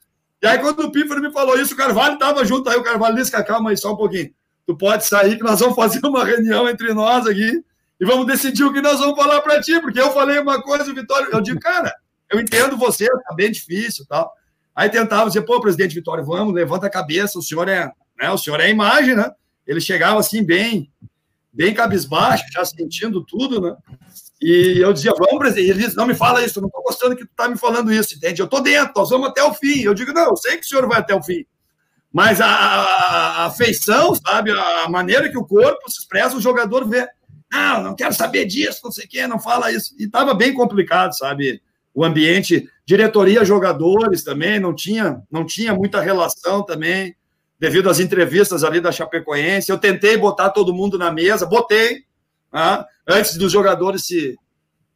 [0.42, 2.70] E aí, quando o Pífaro me falou isso, o Carvalho estava junto.
[2.70, 4.32] Aí o Carvalho disse, calma aí, só um pouquinho.
[4.66, 7.62] Tu pode sair que nós vamos fazer uma reunião entre nós aqui
[8.00, 10.90] e vamos decidir o que nós vamos falar para ti, porque eu falei uma coisa,
[10.90, 11.28] o Vitório.
[11.30, 11.94] Eu digo, cara,
[12.32, 14.32] eu entendo você, tá bem difícil tal.
[14.76, 18.38] Aí tentava dizer, pô, presidente Vitório, vamos, levanta a cabeça, o senhor é, né, o
[18.38, 19.30] senhor é a imagem, né?
[19.68, 20.92] Ele chegava assim, bem,
[21.52, 23.76] bem cabisbaixo, já sentindo tudo, né?
[24.42, 25.70] E eu dizia, vamos, presidente.
[25.70, 28.16] Ele disse, não me fala isso, não estou gostando que tu tá me falando isso,
[28.16, 28.42] entende?
[28.42, 29.82] Eu estou dentro, nós vamos até o fim.
[29.82, 31.46] Eu digo, não, eu sei que o senhor vai até o fim.
[32.12, 36.88] Mas a, a, a feição, sabe, a maneira que o corpo se expressa, o jogador
[36.88, 37.08] vê,
[37.52, 39.94] não, não quero saber disso, não sei o quê, não fala isso.
[40.00, 41.62] E estava bem complicado, sabe?
[41.94, 47.16] O ambiente, diretoria, jogadores também, não tinha, não tinha muita relação também,
[47.60, 49.72] devido às entrevistas ali da Chapecoense.
[49.72, 52.06] Eu tentei botar todo mundo na mesa, botei,
[52.52, 54.36] né, antes dos jogadores se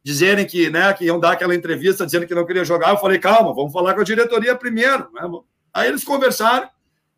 [0.02, 3.18] dizerem que, né, que iam dar aquela entrevista dizendo que não queria jogar, eu falei,
[3.18, 5.08] calma, vamos falar com a diretoria primeiro.
[5.12, 5.22] Né?
[5.74, 6.68] Aí eles conversaram,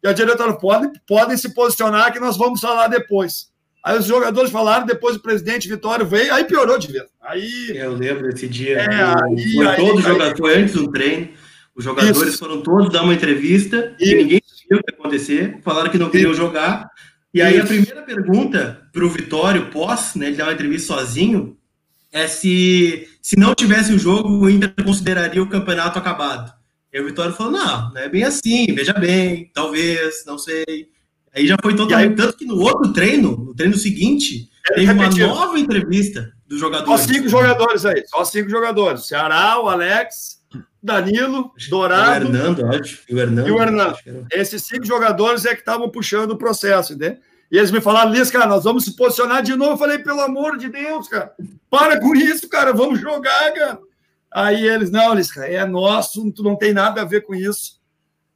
[0.02, 3.52] e a diretoria pode, podem se posicionar que nós vamos falar depois.
[3.84, 7.04] Aí os jogadores falaram, depois o presidente Vitório veio, aí piorou de vez.
[7.22, 8.78] Aí, eu lembro desse dia.
[8.78, 11.28] É, aí, foi aí, todo aí, jogador, foi antes do treino.
[11.74, 12.38] Os jogadores isso.
[12.38, 15.60] foram todos dar uma entrevista e ninguém sabia o que ia acontecer.
[15.62, 16.40] Falaram que não queriam isso.
[16.40, 16.90] jogar.
[17.32, 17.64] E aí isso.
[17.64, 21.56] a primeira pergunta para o Vitório, pós, né, ele dar uma entrevista sozinho,
[22.10, 26.52] é se, se não tivesse o jogo, o Inter consideraria o campeonato acabado.
[26.92, 30.88] E o Vitória falou: não, não é bem assim, veja bem, talvez, não sei.
[31.34, 32.10] Aí já foi totalmente.
[32.10, 36.86] Aí, tanto que no outro treino, no treino seguinte, teve uma nova entrevista do jogador.
[36.86, 39.06] Só cinco jogadores aí, só cinco jogadores.
[39.06, 40.38] Ceará, o Alex,
[40.82, 42.26] Danilo, Dourado.
[42.26, 43.00] O Hernando, acho.
[43.08, 43.48] E o Hernando.
[43.48, 43.96] E o Hernando.
[44.32, 47.18] Esses cinco jogadores é que estavam puxando o processo, entendeu?
[47.50, 49.72] E eles me falaram, Liz, cara, nós vamos se posicionar de novo.
[49.72, 51.32] Eu falei, pelo amor de Deus, cara,
[51.70, 53.78] para com isso, cara, vamos jogar, cara.
[54.30, 57.77] Aí eles, não, Liz, cara, é nosso, tu não tem nada a ver com isso.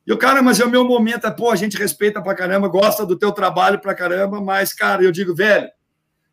[0.07, 2.69] E o cara, mas é o meu momento, é, pô, a gente respeita pra caramba,
[2.69, 5.69] gosta do teu trabalho pra caramba, mas, cara, eu digo, velho,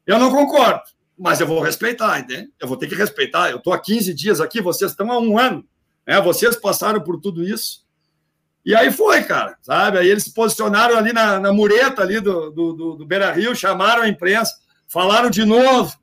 [0.08, 0.82] eu não concordo,
[1.18, 2.50] mas eu vou respeitar, entende?
[2.60, 3.52] Eu vou ter que respeitar.
[3.52, 5.64] Eu tô há 15 dias aqui, vocês estão há um ano,
[6.08, 6.20] né?
[6.20, 7.88] Vocês passaram por tudo isso.
[8.66, 10.00] E aí foi, cara, sabe?
[10.00, 13.56] Aí eles se posicionaram ali na, na mureta ali do, do, do, do Beira Rio,
[13.56, 14.54] chamaram a imprensa,
[14.88, 15.96] falaram de novo,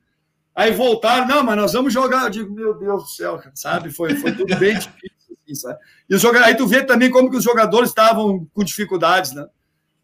[0.55, 2.23] aí voltaram, não, mas nós vamos jogar.
[2.23, 3.89] Eu digo, meu Deus do céu, cara, sabe?
[3.91, 5.16] Foi, foi tudo bem difícil,
[5.55, 5.79] sabe?
[6.09, 9.45] E os aí tu vê também como que os jogadores estavam com dificuldades, né?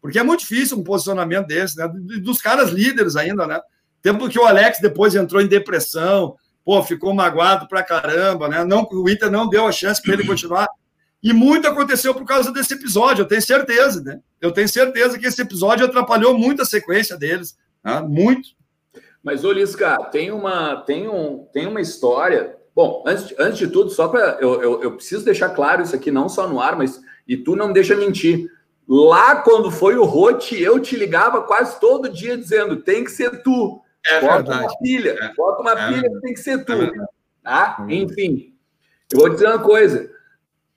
[0.00, 1.90] Porque é muito difícil um posicionamento desse, né?
[2.22, 3.60] Dos caras líderes ainda, né?
[4.02, 8.64] Tempo que o Alex depois entrou em depressão, pô, ficou magoado pra caramba, né?
[8.64, 10.68] Não, o Inter não deu a chance para ele continuar.
[11.22, 14.20] E muito aconteceu por causa desse episódio, eu tenho certeza, né?
[14.42, 18.00] Eu tenho certeza que esse episódio atrapalhou muito a sequência deles, né?
[18.06, 18.50] muito.
[19.22, 22.54] Mas, Olisca, tem uma, tem, um, tem uma história.
[22.74, 24.38] Bom, antes, antes de tudo, só para.
[24.40, 27.00] Eu, eu, eu, preciso deixar claro isso aqui, não só no ar, mas.
[27.26, 28.50] E tu não deixa mentir.
[28.86, 33.42] Lá, quando foi o Rote, eu te ligava quase todo dia dizendo: tem que ser
[33.42, 33.80] tu.
[34.06, 34.60] É bota verdade.
[34.60, 35.34] uma pilha, é.
[35.34, 35.88] bota uma é.
[35.88, 36.72] pilha, tem que ser tu.
[36.72, 36.90] É
[37.42, 37.78] tá?
[37.80, 37.90] Hum.
[37.90, 38.54] Enfim,
[39.12, 40.10] eu vou dizer uma coisa.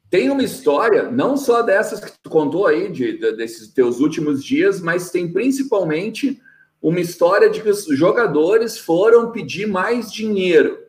[0.10, 4.42] Tem uma história, não só dessas que tu contou aí, de, de, desses teus últimos
[4.42, 6.42] dias, mas tem principalmente
[6.82, 10.87] uma história de que os jogadores foram pedir mais dinheiro.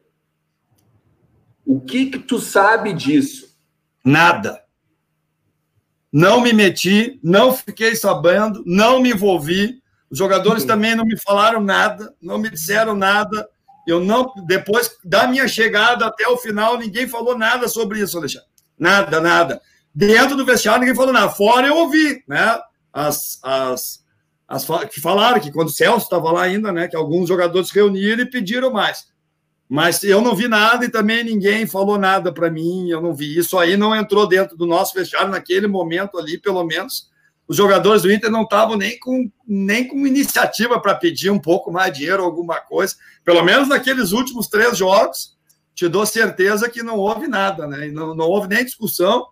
[1.68, 3.54] O que que tu sabe disso?
[4.02, 4.58] Nada.
[6.10, 9.78] Não me meti, não fiquei sabendo, não me envolvi.
[10.10, 10.68] Os jogadores uhum.
[10.68, 13.46] também não me falaram nada, não me disseram nada.
[13.86, 18.48] Eu não, depois da minha chegada até o final, ninguém falou nada sobre isso, Alexandre.
[18.78, 19.60] Nada, nada.
[19.94, 21.28] Dentro do vestiário ninguém falou nada.
[21.28, 22.58] Fora eu ouvi, né?
[22.90, 24.02] As, as,
[24.48, 26.88] as que falaram que quando o Celso estava lá ainda, né?
[26.88, 29.06] Que alguns jogadores se reuniram e pediram mais.
[29.68, 32.88] Mas eu não vi nada e também ninguém falou nada para mim.
[32.88, 33.36] Eu não vi.
[33.36, 37.10] Isso aí não entrou dentro do nosso vestiário naquele momento ali, pelo menos.
[37.46, 41.70] Os jogadores do Inter não estavam nem com, nem com iniciativa para pedir um pouco
[41.70, 42.94] mais de dinheiro, alguma coisa.
[43.24, 45.36] Pelo menos naqueles últimos três jogos,
[45.74, 47.88] te dou certeza que não houve nada, né?
[47.88, 49.26] Não, não houve nem discussão.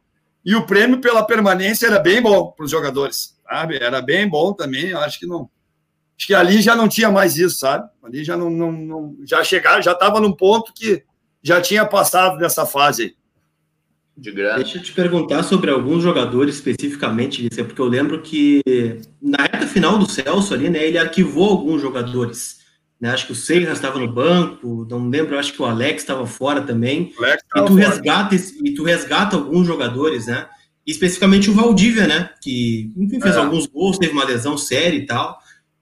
[0.44, 3.76] E o prêmio pela permanência era bem bom para os jogadores, sabe?
[3.82, 4.90] Era bem bom também.
[4.90, 5.50] Eu acho que não.
[6.18, 7.88] Acho que ali já não tinha mais isso, sabe?
[8.02, 11.02] Ali já não, não, não já chegaram, já estava num ponto que
[11.42, 13.14] já tinha passado dessa fase aí.
[14.16, 14.56] De grana.
[14.56, 18.62] Deixa eu te perguntar sobre alguns jogadores especificamente, porque eu lembro que
[19.20, 22.60] na reta final do Celso ali, né, ele arquivou alguns jogadores.
[22.98, 23.10] Né?
[23.10, 26.62] Acho que o Seiras estava no banco, não lembro, acho que o Alex estava fora
[26.62, 27.12] também.
[27.56, 30.46] e tu resgata e tu resgata alguns jogadores, né?
[30.86, 32.30] Especificamente o Valdívia, né?
[32.40, 33.38] Que enfim, fez é.
[33.38, 35.38] alguns gols, teve uma lesão séria e tal,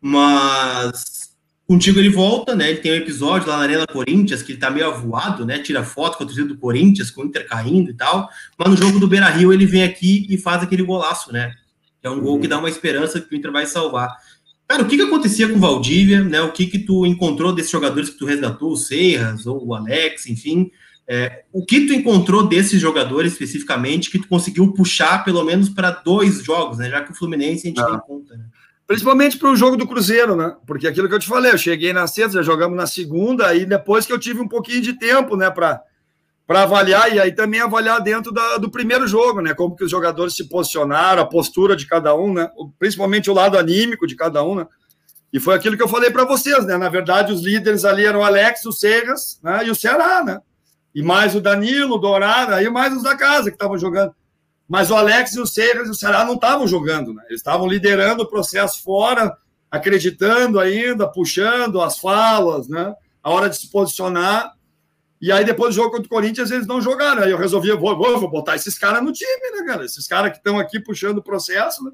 [0.06, 1.34] mas
[1.66, 2.68] contigo ele volta, né?
[2.68, 5.60] Ele tem um episódio lá na Arena Corinthians que ele tá meio avoado, né?
[5.60, 8.28] Tira foto com a torcida do Corinthians, com o Inter caindo e tal.
[8.58, 11.54] Mas no jogo do Beira Rio ele vem aqui e faz aquele golaço, né?
[12.02, 14.14] É um gol que dá uma esperança que o Inter vai salvar.
[14.68, 16.42] Cara, o que, que acontecia com o Valdívia, né?
[16.42, 20.26] O que que tu encontrou desses jogadores que tu resgatou, o Serras ou o Alex,
[20.26, 20.70] enfim.
[21.08, 25.90] É, o que tu encontrou desses jogadores especificamente que tu conseguiu puxar pelo menos para
[25.90, 26.90] dois jogos, né?
[26.90, 28.44] Já que o Fluminense a gente tem conta, né?
[28.86, 30.54] Principalmente para o jogo do Cruzeiro, né?
[30.66, 33.64] Porque aquilo que eu te falei, eu cheguei na sexta, já jogamos na segunda, aí
[33.64, 35.80] depois que eu tive um pouquinho de tempo, né, para
[36.48, 39.54] avaliar e aí também avaliar dentro da, do primeiro jogo, né?
[39.54, 42.50] Como que os jogadores se posicionaram, a postura de cada um, né?
[42.78, 44.66] Principalmente o lado anímico de cada um, né?
[45.32, 46.76] E foi aquilo que eu falei para vocês, né?
[46.76, 49.66] Na verdade, os líderes ali eram o Alex, o Serras, né?
[49.66, 50.40] E o Ceará, né?
[50.94, 54.14] E mais o Danilo, o Dourado, aí mais os da casa que estavam jogando.
[54.68, 57.22] Mas o Alex e o Serras e o Ceará não estavam jogando, né?
[57.28, 59.36] Eles estavam liderando o processo fora,
[59.70, 62.94] acreditando ainda, puxando as falas, né?
[63.22, 64.54] A hora de se posicionar
[65.24, 67.22] e aí, depois do jogo contra o Corinthians, eles não jogaram.
[67.22, 69.82] Aí eu resolvi, vou, vou, vou botar esses caras no time, né, cara?
[69.82, 71.92] Esses caras que estão aqui puxando o processo, né?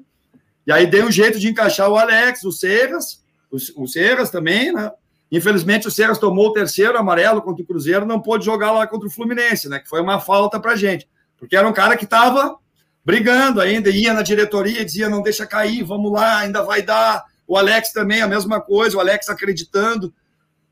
[0.67, 4.73] E aí dei um jeito de encaixar o Alex, o Serras, o, o Serras também,
[4.73, 4.91] né?
[5.31, 9.07] Infelizmente, o Serras tomou o terceiro amarelo contra o Cruzeiro, não pôde jogar lá contra
[9.07, 9.79] o Fluminense, né?
[9.79, 11.07] Que foi uma falta pra gente.
[11.37, 12.57] Porque era um cara que estava
[13.03, 17.23] brigando ainda, ia na diretoria, dizia, não deixa cair, vamos lá, ainda vai dar.
[17.47, 20.13] O Alex também, a mesma coisa, o Alex acreditando.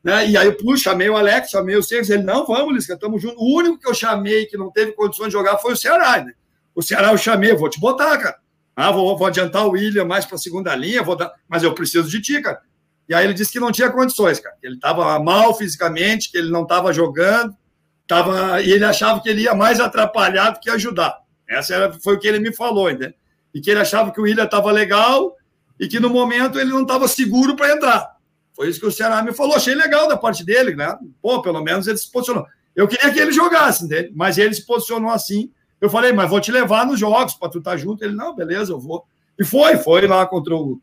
[0.03, 0.29] Né?
[0.29, 3.37] E aí puxa, chamei o Alex, chamei o Seis, ele, não, vamos, Lisca, estamos juntos.
[3.39, 6.33] O único que eu chamei que não teve condições de jogar foi o Ceará, né?
[6.73, 8.37] O Ceará eu chamei, vou te botar, cara.
[8.75, 11.73] Ah, vou, vou adiantar o William mais para a segunda linha, vou dar, mas eu
[11.73, 12.61] preciso de ti, cara.
[13.09, 14.55] E aí ele disse que não tinha condições, cara.
[14.63, 17.53] Ele estava mal fisicamente, que ele não estava jogando,
[18.07, 21.17] tava, e ele achava que ele ia mais atrapalhar do que ajudar.
[21.49, 23.13] Essa era, foi o que ele me falou, entendeu?
[23.53, 25.35] E que ele achava que o William estava legal
[25.79, 28.15] e que no momento ele não estava seguro para entrar.
[28.53, 29.55] Foi isso que o Ceará me falou.
[29.55, 30.95] Achei legal da parte dele, né?
[31.21, 32.45] Pô, pelo menos ele se posicionou.
[32.75, 34.11] Eu queria que ele jogasse, entendeu?
[34.13, 35.51] mas ele se posicionou assim.
[35.81, 38.03] Eu falei, mas vou te levar nos jogos para tu estar tá junto.
[38.03, 39.05] Ele, não, beleza, eu vou.
[39.39, 40.79] E foi, foi lá contra o.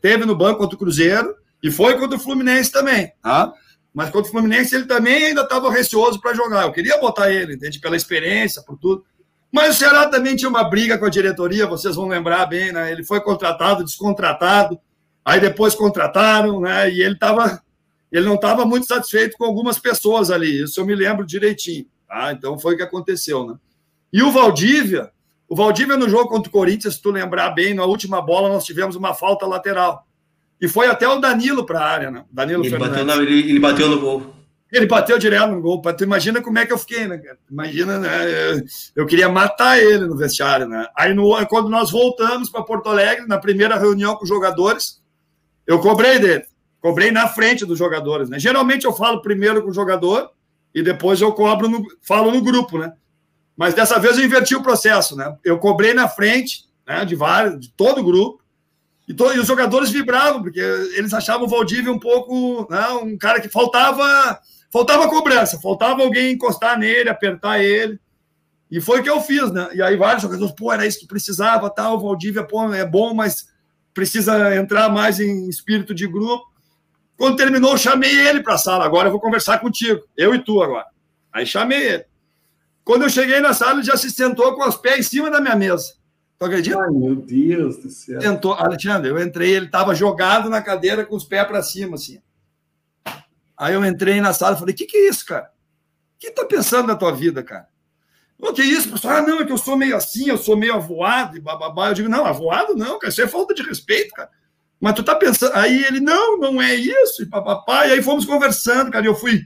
[0.00, 3.52] Teve no banco contra o Cruzeiro e foi contra o Fluminense também, tá?
[3.92, 6.64] Mas contra o Fluminense ele também ainda estava receoso para jogar.
[6.64, 7.80] Eu queria botar ele, entende?
[7.80, 9.04] Pela experiência, por tudo.
[9.52, 12.92] Mas o Ceará também tinha uma briga com a diretoria, vocês vão lembrar bem, né?
[12.92, 14.78] Ele foi contratado, descontratado,
[15.24, 16.90] aí depois contrataram, né?
[16.90, 17.62] E ele tava,
[18.12, 20.62] ele não estava muito satisfeito com algumas pessoas ali.
[20.62, 22.32] Isso eu me lembro direitinho, tá?
[22.32, 23.54] Então foi o que aconteceu, né?
[24.12, 25.10] E o Valdívia,
[25.48, 28.64] o Valdívia no jogo contra o Corinthians, se tu lembrar bem, na última bola nós
[28.64, 30.06] tivemos uma falta lateral.
[30.60, 32.24] E foi até o Danilo para a área, né?
[32.30, 34.37] Danilo ele bateu, na, ele, ele bateu no gol.
[34.70, 35.80] Ele bateu direto no gol.
[35.80, 37.20] Tu imagina como é que eu fiquei, né?
[37.50, 38.62] Imagina, né?
[38.94, 40.86] Eu queria matar ele no vestiário, né?
[40.94, 45.02] Aí, no, quando nós voltamos para Porto Alegre, na primeira reunião com os jogadores,
[45.66, 46.44] eu cobrei dele.
[46.80, 48.38] Cobrei na frente dos jogadores, né?
[48.38, 50.30] Geralmente eu falo primeiro com o jogador
[50.74, 52.92] e depois eu cobro no, falo no grupo, né?
[53.56, 55.36] Mas dessa vez eu inverti o processo, né?
[55.42, 58.42] Eu cobrei na frente, né, de vários, de todo o grupo.
[59.08, 63.18] E, to, e os jogadores vibravam, porque eles achavam o Valdívia um pouco, né, um
[63.18, 64.38] cara que faltava,
[64.72, 67.98] faltava cobrança, faltava alguém encostar nele, apertar ele.
[68.70, 69.68] E foi o que eu fiz, né?
[69.74, 73.14] E aí vários jogadores, pô, era isso que precisava, tal, o Valdívia, pô, é bom,
[73.14, 73.48] mas
[73.94, 76.44] precisa entrar mais em espírito de grupo.
[77.16, 78.84] Quando terminou, eu chamei ele para a sala.
[78.84, 80.86] Agora eu vou conversar contigo, eu e tu agora.
[81.32, 82.04] Aí chamei ele.
[82.84, 85.40] Quando eu cheguei na sala, ele já se sentou com os pés em cima da
[85.40, 85.94] minha mesa.
[86.38, 86.80] Tu acredita?
[86.80, 88.20] Ai, meu Deus do céu.
[88.20, 92.20] Sentou, Alexandre, eu entrei, ele estava jogado na cadeira com os pés para cima, assim.
[93.58, 95.50] Aí eu entrei na sala e falei: o que, que é isso, cara?
[96.16, 97.66] O que tá pensando na tua vida, cara?
[98.38, 99.16] O que é isso, pessoal?
[99.16, 101.88] Ah, não, é que eu sou meio assim, eu sou meio avoado e bababá.
[101.88, 104.30] Eu digo: não, avoado não, cara, isso é falta de respeito, cara.
[104.80, 105.54] Mas tu tá pensando.
[105.54, 107.86] Aí ele: não, não é isso, e papapá.
[107.86, 109.42] E aí fomos conversando, cara, e eu fui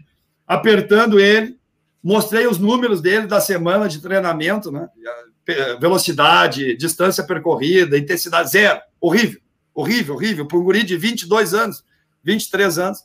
[0.46, 1.61] apertando ele
[2.03, 4.88] mostrei os números dele da semana de treinamento, né?
[5.81, 8.81] Velocidade, distância percorrida, intensidade zero.
[9.01, 9.40] Horrível,
[9.72, 10.46] horrível, horrível.
[10.46, 11.85] Para um guri de 22 anos,
[12.25, 13.05] 23 anos.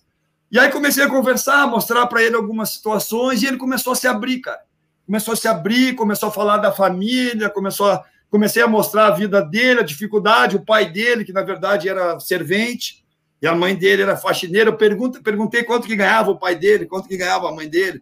[0.52, 4.08] E aí comecei a conversar, mostrar para ele algumas situações, e ele começou a se
[4.08, 4.62] abrir, cara.
[5.06, 9.12] Começou a se abrir, começou a falar da família, começou a, comecei a mostrar a
[9.12, 13.06] vida dele, a dificuldade, o pai dele, que na verdade era servente,
[13.42, 14.70] e a mãe dele era faxineira.
[14.70, 18.02] Eu perguntei quanto que ganhava o pai dele, quanto que ganhava a mãe dele.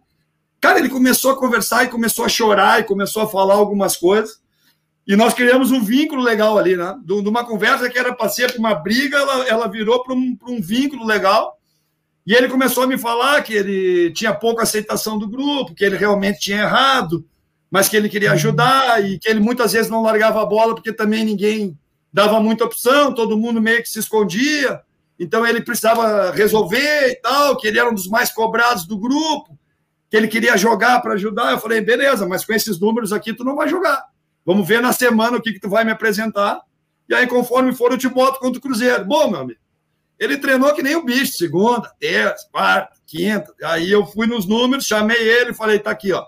[0.60, 4.40] Cara, ele começou a conversar e começou a chorar e começou a falar algumas coisas.
[5.06, 6.96] E nós criamos um vínculo legal ali, né?
[7.04, 10.60] De uma conversa que era para ser uma briga, ela, ela virou para um, um
[10.60, 11.55] vínculo legal.
[12.26, 15.96] E ele começou a me falar que ele tinha pouca aceitação do grupo, que ele
[15.96, 17.24] realmente tinha errado,
[17.70, 20.92] mas que ele queria ajudar e que ele muitas vezes não largava a bola porque
[20.92, 21.78] também ninguém
[22.12, 24.80] dava muita opção, todo mundo meio que se escondia.
[25.18, 29.56] Então ele precisava resolver e tal, que ele era um dos mais cobrados do grupo
[30.10, 31.52] que ele queria jogar para ajudar.
[31.52, 34.04] Eu falei, beleza, mas com esses números aqui tu não vai jogar.
[34.44, 36.60] Vamos ver na semana o que, que tu vai me apresentar.
[37.08, 39.04] E aí, conforme for, eu te boto contra o Cruzeiro.
[39.04, 39.60] Bom, meu amigo,
[40.18, 43.52] ele treinou que nem o bicho, segunda, terça, quarta, quinta.
[43.62, 46.24] Aí eu fui nos números, chamei ele e falei, tá aqui, ó.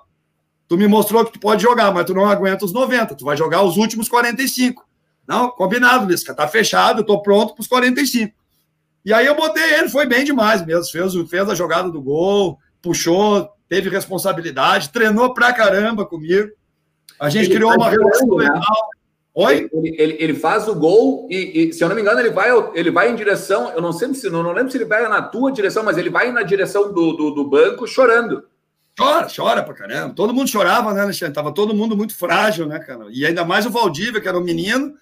[0.68, 3.36] Tu me mostrou que tu pode jogar, mas tu não aguenta os 90, tu vai
[3.36, 4.86] jogar os últimos 45.
[5.26, 8.34] Não, combinado, Lisca, tá fechado, eu tô pronto para os 45.
[9.04, 12.58] E aí eu botei ele, foi bem demais mesmo, fez, fez a jogada do gol,
[12.82, 16.50] puxou, teve responsabilidade, treinou pra caramba comigo.
[17.18, 18.44] A gente ele criou uma relação né?
[18.44, 18.90] legal.
[19.40, 19.70] Oi?
[19.72, 22.50] Ele, ele, ele, faz o gol e, e, se eu não me engano, ele vai,
[22.74, 23.70] ele vai em direção.
[23.70, 26.10] Eu não sei se não, não lembro se ele vai na tua direção, mas ele
[26.10, 28.42] vai na direção do, do, do banco chorando.
[28.98, 30.12] Chora, chora pra caramba.
[30.12, 31.34] Todo mundo chorava, né, Alexandre?
[31.34, 33.06] Tava todo mundo muito frágil, né, cara?
[33.12, 34.92] E ainda mais o Valdívia, que era um menino,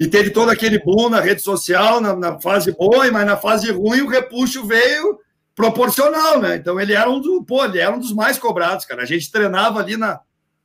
[0.00, 3.70] e teve todo aquele boom na rede social, na, na fase boa, mas na fase
[3.70, 5.20] ruim o repuxo veio
[5.54, 6.56] proporcional, né?
[6.56, 9.02] Então ele era um do, pô, ele era um dos mais cobrados, cara.
[9.02, 10.18] A gente treinava ali na,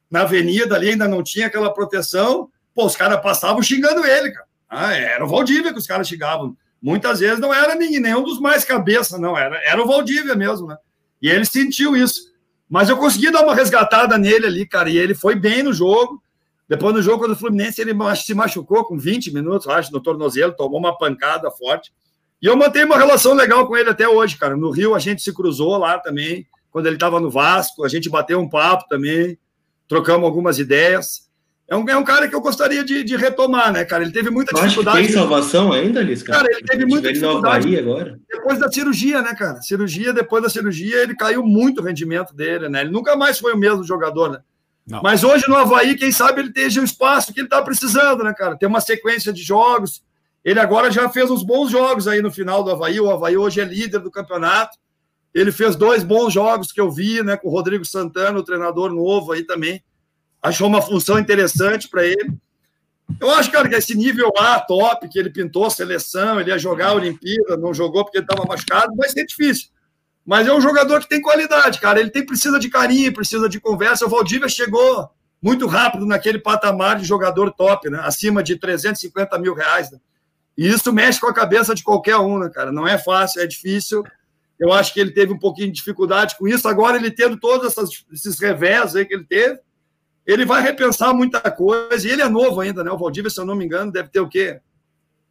[0.10, 2.50] na avenida, ali ainda não tinha aquela proteção.
[2.74, 4.48] Pô, os caras passavam xingando ele, cara.
[4.70, 6.58] Ah, era o Valdívia que os caras xingavam.
[6.82, 9.38] Muitas vezes não era nenhum dos mais cabeça, não.
[9.38, 10.78] Era, era o Valdívia mesmo, né?
[11.22, 12.34] E ele sentiu isso.
[12.70, 14.90] Mas eu consegui dar uma resgatada nele ali, cara.
[14.90, 16.22] E ele foi bem no jogo.
[16.68, 20.56] Depois no jogo contra o Fluminense, ele se machucou com 20 minutos, acho, no tornozelo,
[20.56, 21.94] tomou uma pancada forte.
[22.42, 24.58] E eu mantenho uma relação legal com ele até hoje, cara.
[24.58, 28.10] No Rio a gente se cruzou lá também, quando ele estava no Vasco, a gente
[28.10, 29.38] bateu um papo também,
[29.88, 31.30] trocamos algumas ideias.
[31.68, 34.04] É um, é um cara que eu gostaria de, de retomar, né, cara?
[34.04, 34.98] Ele teve muita dificuldade.
[34.98, 36.22] tem salvação ainda, Liz?
[36.22, 37.78] Cara, cara ele teve muita dificuldade.
[37.78, 38.20] agora.
[38.30, 39.62] Depois da cirurgia, né, cara?
[39.62, 42.82] Cirurgia, depois da cirurgia, ele caiu muito o rendimento dele, né?
[42.82, 44.40] Ele nunca mais foi o mesmo jogador, né?
[44.86, 45.02] Não.
[45.02, 48.34] Mas hoje no Havaí, quem sabe ele esteja o espaço que ele está precisando, né,
[48.34, 48.58] cara?
[48.58, 50.04] Tem uma sequência de jogos.
[50.44, 53.00] Ele agora já fez uns bons jogos aí no final do Havaí.
[53.00, 54.78] O Havaí hoje é líder do campeonato.
[55.34, 58.92] Ele fez dois bons jogos que eu vi, né, com o Rodrigo Santana, o treinador
[58.94, 59.82] novo aí também
[60.44, 62.34] achou uma função interessante para ele.
[63.20, 66.90] Eu acho, cara, que esse nível A top, que ele pintou seleção, ele ia jogar
[66.90, 69.70] a Olimpíada, não jogou porque ele estava machucado, vai ser difícil.
[70.26, 72.00] Mas é um jogador que tem qualidade, cara.
[72.00, 74.06] Ele tem precisa de carinho, precisa de conversa.
[74.06, 75.10] O Valdívia chegou
[75.42, 78.00] muito rápido naquele patamar de jogador top, né?
[78.04, 79.92] Acima de 350 mil reais.
[79.92, 80.00] Né?
[80.58, 82.72] E isso mexe com a cabeça de qualquer um, né, cara?
[82.72, 84.04] Não é fácil, é difícil.
[84.58, 86.68] Eu acho que ele teve um pouquinho de dificuldade com isso.
[86.70, 87.76] Agora ele tendo todos
[88.14, 89.60] esses revés aí que ele teve,
[90.26, 92.92] ele vai repensar muita coisa, e ele é novo ainda, né?
[92.92, 94.60] O Valdívia, se eu não me engano, deve ter o quê?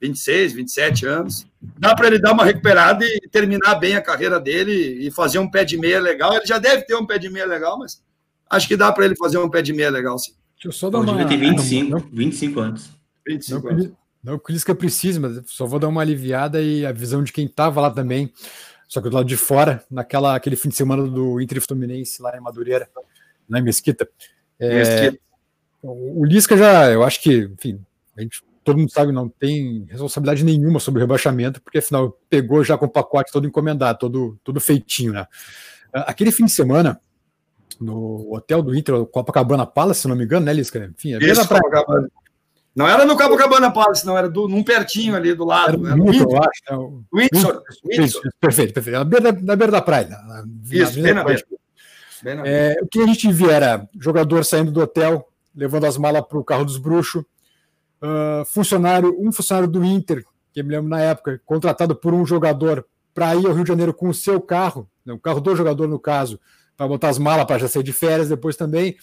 [0.01, 1.47] 26, 27 anos.
[1.79, 4.73] Dá para ele dar uma recuperada e terminar bem a carreira dele
[5.07, 6.35] e fazer um pé de meia legal.
[6.35, 8.03] Ele já deve ter um pé de meia legal, mas
[8.51, 10.33] acho que dá para ele fazer um pé de meia legal, sim.
[10.57, 11.25] Deixa eu só dar uma...
[11.27, 12.91] ter 25, não, 25 anos.
[13.27, 13.91] 25 não, anos.
[14.23, 17.81] Não Lisca precise, mas só vou dar uma aliviada e a visão de quem estava
[17.81, 18.33] lá também,
[18.87, 22.37] só que do lado de fora, naquela aquele fim de semana do Inter Fluminense lá
[22.37, 22.89] em Madureira,
[23.49, 24.09] lá em Mesquita.
[24.63, 25.13] É,
[25.83, 27.81] o Lisca já, eu acho que, enfim,
[28.17, 32.63] a gente, todo mundo sabe, não tem responsabilidade nenhuma sobre o rebaixamento, porque afinal pegou
[32.63, 35.27] já com o pacote todo encomendado, todo, todo feitinho, né?
[35.93, 37.01] Aquele fim de semana,
[37.81, 40.79] no hotel do Inter, Copacabana Palace, se não me engano, né, Lisca?
[40.97, 42.09] Enfim, é Isso, Copacabana.
[42.75, 45.85] Não era no Copacabana Palace, não, era do, num pertinho ali do lado.
[45.87, 46.63] Era, no Windsor, eu acho.
[46.71, 47.03] Né?
[47.13, 47.63] Windsor.
[47.85, 48.23] Windsor.
[48.41, 48.99] Perfeito, perfeito.
[48.99, 50.09] Na beira, na beira da praia.
[50.09, 51.45] Na, Isso, na bem na beira.
[52.45, 56.39] É, o que a gente via era jogador saindo do hotel, levando as malas para
[56.39, 57.25] o carro dos bruxos,
[58.03, 62.25] uh, funcionário, um funcionário do Inter, que eu me lembro na época, contratado por um
[62.27, 65.55] jogador para ir ao Rio de Janeiro com o seu carro, né, o carro do
[65.57, 66.39] jogador no caso,
[66.77, 68.97] para botar as malas para já sair de férias depois também.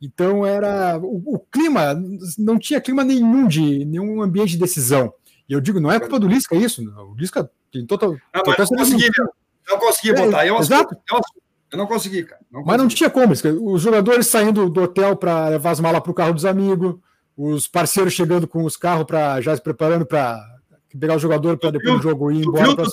[0.00, 1.94] Então era o, o, clima,
[2.36, 5.12] não tinha clima nenhum de nenhum ambiente de decisão.
[5.48, 8.10] E eu digo, não é culpa do Lisca isso, o Lisca tem total.
[8.34, 9.10] Não, total não consegui,
[9.68, 10.44] não consegui botar.
[10.44, 10.94] É, eu, exato.
[11.10, 11.20] Eu,
[11.74, 12.40] eu não consegui, cara.
[12.50, 12.68] Não consegui.
[12.68, 13.34] Mas não tinha como.
[13.72, 16.96] Os jogadores saindo do hotel para levar as malas para o carro dos amigos,
[17.36, 20.40] os parceiros chegando com os carros para já se preparando para
[20.98, 22.66] pegar o jogador para depois do jogo ir embora.
[22.66, 22.86] Viu, pra...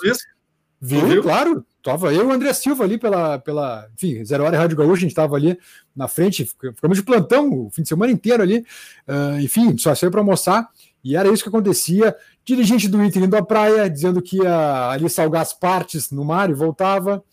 [0.82, 1.66] viu, viu, claro.
[1.84, 3.88] Tava eu e o André Silva ali pela, pela.
[3.94, 5.58] Enfim, Zero Hora Rádio Gaúcho, a gente estava ali
[5.96, 8.66] na frente, ficamos de plantão o fim de semana inteiro ali.
[9.08, 10.68] Uh, enfim, só saiu para almoçar.
[11.04, 12.16] E era isso que acontecia.
[12.44, 16.50] Dirigente do Inter indo à praia, dizendo que ia ali salgar as partes no mar
[16.50, 17.24] e voltava.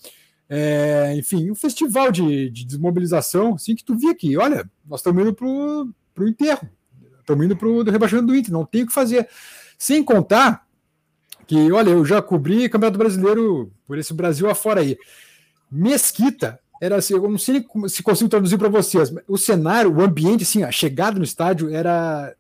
[0.49, 5.23] É, enfim, um festival de, de, desmobilização, assim, que tu via que, olha, nós estamos
[5.23, 6.69] indo para o enterro,
[7.21, 9.29] estamos indo para o rebaixamento do Inter, não tem o que fazer.
[9.77, 10.67] Sem contar
[11.47, 14.99] que, olha, eu já cobri Campeonato Brasileiro por esse Brasil afora aí.
[15.71, 20.45] Mesquita era assim, eu não sei se consigo traduzir para vocês, o cenário, o ambiente,
[20.45, 22.35] assim, a chegada no estádio era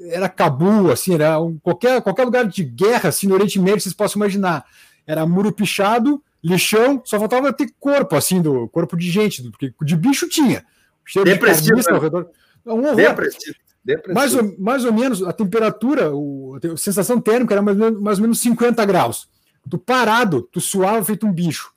[0.00, 3.94] era Cabul, assim, era um, qualquer, qualquer lugar de guerra, assim, no Oriente Médio, vocês
[3.94, 4.66] possam imaginar.
[5.06, 9.96] Era muro pichado, lixão, só faltava ter corpo, assim, do corpo de gente, porque de
[9.96, 10.64] bicho tinha.
[11.04, 12.00] Cheiro Depressivo, de ao né?
[12.02, 12.28] redor.
[12.66, 12.96] Um horror.
[12.96, 13.56] Depressivo.
[13.82, 14.14] Depressivo.
[14.14, 18.22] Mais, ou, mais ou menos, a temperatura, o, a sensação térmica era mais, mais ou
[18.22, 19.28] menos 50 graus.
[19.68, 21.72] Tu parado, tu suava feito um bicho.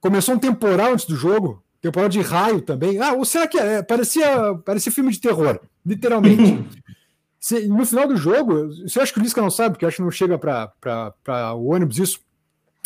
[0.00, 3.00] Começou um temporal antes do jogo, temporal de raio também.
[3.00, 3.82] Ah, ou será que é?
[3.82, 6.64] Parecia, parecia filme de terror, literalmente.
[7.68, 10.10] no final do jogo, você acha que o Lisca não sabe, porque acho que não
[10.10, 12.20] chega para o ônibus isso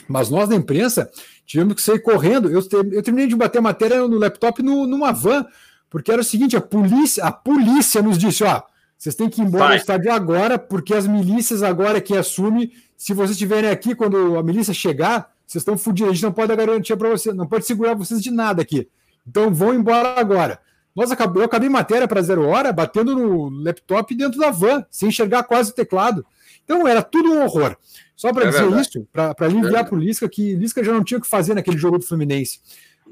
[0.08, 1.10] mas nós da imprensa
[1.44, 2.50] tivemos que sair correndo.
[2.50, 2.60] Eu,
[2.92, 5.46] eu terminei de bater a matéria no laptop no, numa van,
[5.88, 8.62] porque era o seguinte: a polícia, a polícia nos disse: ó,
[8.98, 12.72] vocês têm que ir embora do estádio agora, porque as milícias agora que assume.
[12.96, 16.10] Se vocês estiverem aqui quando a milícia chegar, vocês estão fodidos.
[16.10, 18.88] A gente não pode dar garantia para vocês, não pode segurar vocês de nada aqui.
[19.26, 20.58] Então vão embora agora.
[20.94, 25.10] Nós acabei, eu acabei matéria para zero hora, batendo no laptop dentro da van, sem
[25.10, 26.24] enxergar quase o teclado.
[26.64, 27.76] Então era tudo um horror.
[28.16, 28.88] Só para é dizer verdade.
[28.88, 31.54] isso, para aliviar é para o Lisca, que Lisca já não tinha o que fazer
[31.54, 32.60] naquele jogo do Fluminense.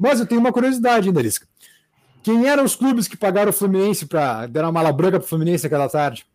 [0.01, 1.47] Mas eu tenho uma curiosidade ainda, Lisca.
[2.23, 5.29] Quem eram os clubes que pagaram o Fluminense para dar uma mala branca para o
[5.29, 6.27] Fluminense aquela tarde?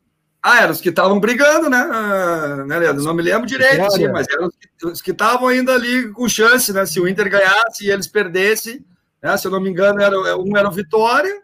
[0.41, 1.84] Ah, eram os que estavam brigando, né?
[1.84, 3.03] Uh, né, Leandro?
[3.03, 4.49] Não me lembro direito, sim, mas eram
[4.86, 6.86] os que estavam ainda ali com chance, né?
[6.86, 8.86] Se o Inter ganhasse e eles perdessem,
[9.22, 9.36] né?
[9.36, 11.41] se eu não me engano, era, um era o Vitória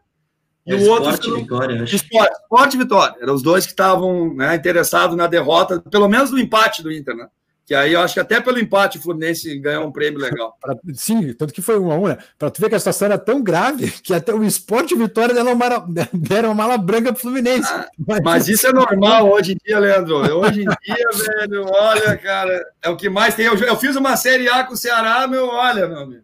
[0.66, 1.12] e é o outro.
[1.12, 1.96] Esporte Vitória, acho.
[1.96, 3.16] Esporte, esporte Vitória.
[3.22, 7.16] Eram os dois que estavam né, interessados na derrota, pelo menos no empate do Inter,
[7.16, 7.28] né?
[7.66, 10.56] Que aí eu acho que até pelo empate o Fluminense ganhou um prêmio legal.
[10.94, 12.18] Sim, tanto que foi um a um, né?
[12.38, 15.34] Para tu ver que a situação era tão grave que até o esporte e Vitória
[15.34, 17.68] deram uma, mala, deram uma mala branca pro Fluminense.
[17.74, 20.16] Ah, mas, mas, isso é normal hoje em dia, Leandro.
[20.16, 21.10] Hoje em dia,
[21.40, 23.48] velho, olha, cara, é o que mais tem.
[23.48, 26.24] Eu, eu fiz uma Série A com o Ceará, meu, olha, meu amigo.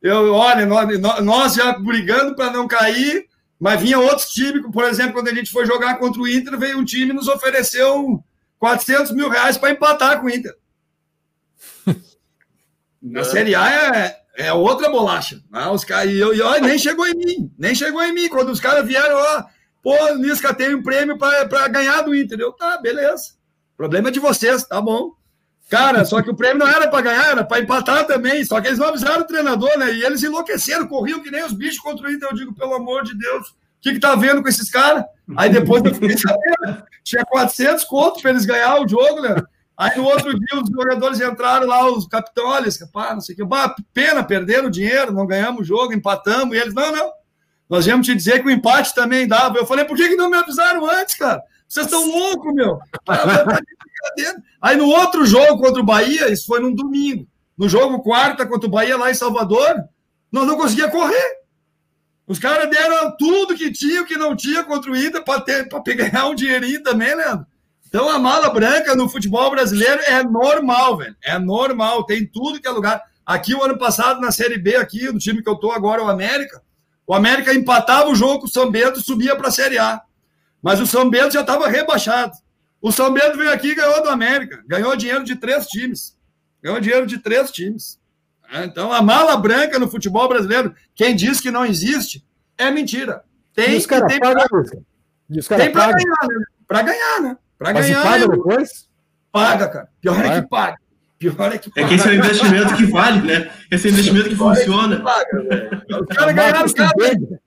[0.00, 3.26] Eu, olha, nós, nós já brigando para não cair,
[3.60, 6.78] mas vinha outros times, por exemplo, quando a gente foi jogar contra o Inter, veio
[6.78, 8.24] um time e nos ofereceu
[8.58, 10.56] 400 mil reais para empatar com o Inter.
[13.02, 15.42] Na Série A é, é outra bolacha.
[15.50, 15.66] Né?
[15.68, 18.30] Os cara, e eu, e, ó, nem chegou em mim, nem chegou em mim.
[18.30, 19.44] Quando os caras vieram, ó,
[19.82, 22.40] pô, Lisca tem um prêmio para ganhar do Inter.
[22.40, 23.34] Eu, tá, beleza.
[23.74, 25.12] O problema é de vocês, tá bom.
[25.70, 28.44] Cara, só que o prêmio não era para ganhar, era para empatar também.
[28.44, 29.92] Só que eles não avisaram o treinador, né?
[29.92, 32.28] E eles enlouqueceram, corriam que nem os bichos contra o Inter.
[32.28, 35.04] Eu digo, pelo amor de Deus, o que, que tá vendo com esses caras?
[35.36, 39.36] Aí depois eu fiquei sabendo, tinha 400 contos para eles ganhar o jogo, né?
[39.76, 43.38] Aí no outro dia os jogadores entraram lá, os capitão, olha, pá, não sei o
[43.38, 47.10] que, bah, pena, perderam dinheiro, não ganhamos o jogo, empatamos, e eles, não, não,
[47.68, 49.56] nós viemos te dizer que o empate também dava.
[49.56, 51.40] Eu falei, por que, que não me avisaram antes, cara?
[51.70, 52.80] Vocês estão loucos, meu.
[54.60, 58.66] Aí no outro jogo contra o Bahia, isso foi num domingo, no jogo quarta contra
[58.66, 59.76] o Bahia lá em Salvador,
[60.32, 61.38] nós não conseguia correr.
[62.26, 66.26] Os caras deram tudo que tinha, o que não tinha contra o Inter para ganhar
[66.30, 67.46] um dinheirinho também, Leandro.
[67.86, 71.16] Então a mala branca no futebol brasileiro é normal, velho.
[71.22, 73.00] É normal, tem tudo que é lugar.
[73.24, 76.08] Aqui o ano passado, na Série B, aqui, no time que eu tô agora, o
[76.08, 76.60] América,
[77.06, 80.00] o América empatava o jogo com o São Bento subia para a Série A.
[80.62, 82.32] Mas o São Bento já estava rebaixado.
[82.80, 84.62] O São Bento veio aqui e ganhou do América.
[84.66, 86.16] Ganhou dinheiro de três times.
[86.62, 87.98] Ganhou dinheiro de três times.
[88.52, 92.24] É, então, a mala branca no futebol brasileiro, quem diz que não existe,
[92.58, 93.22] é mentira.
[93.54, 94.18] Tem, e tem
[95.72, 96.44] para ganhar, né?
[96.66, 97.36] Para ganhar, né?
[97.58, 98.02] Para ganhar.
[98.02, 98.88] paga depois?
[99.30, 99.88] Paga, cara.
[100.00, 100.76] Pior é, é que paga.
[101.18, 101.86] Pior é que paga.
[101.86, 103.50] É que esse é um investimento que vale, né?
[103.70, 104.94] Esse é um investimento que funciona.
[104.94, 107.40] É que paga, Os caras ganharam cada,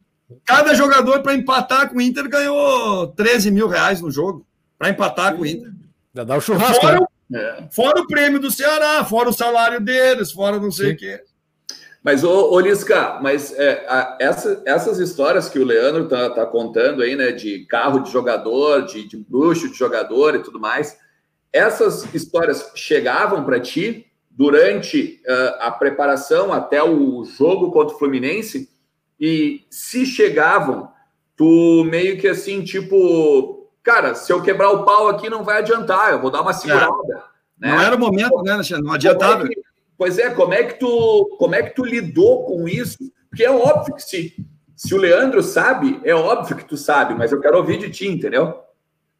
[0.45, 4.45] cada jogador para empatar com o Inter ganhou 13 mil reais no jogo.
[4.77, 5.71] Para empatar com o Inter.
[6.13, 6.81] Já dá o churrasco.
[6.81, 7.67] Fora, né?
[7.69, 11.21] o, fora o prêmio do Ceará, fora o salário deles, fora não sei o quê.
[12.03, 16.45] Mas, ô, ô Lisca, mas é, a, essa, essas histórias que o Leandro tá, tá,
[16.45, 20.97] contando aí, né, de carro de jogador, de, de bruxo de jogador e tudo mais,
[21.51, 28.69] essas histórias chegavam para ti durante uh, a preparação até o jogo contra o Fluminense?
[29.25, 30.89] E se chegavam,
[31.37, 36.11] tu meio que assim, tipo, cara, se eu quebrar o pau aqui não vai adiantar,
[36.11, 36.91] eu vou dar uma segurada.
[37.61, 37.67] É.
[37.67, 37.71] Né?
[37.71, 39.47] Não era o momento, né, Não adiantava.
[39.97, 42.97] Pois é, como é que tu, como é que tu lidou com isso?
[43.29, 44.45] Porque é óbvio que se,
[44.75, 48.09] se o Leandro sabe, é óbvio que tu sabe, mas eu quero ouvir de ti,
[48.09, 48.59] entendeu?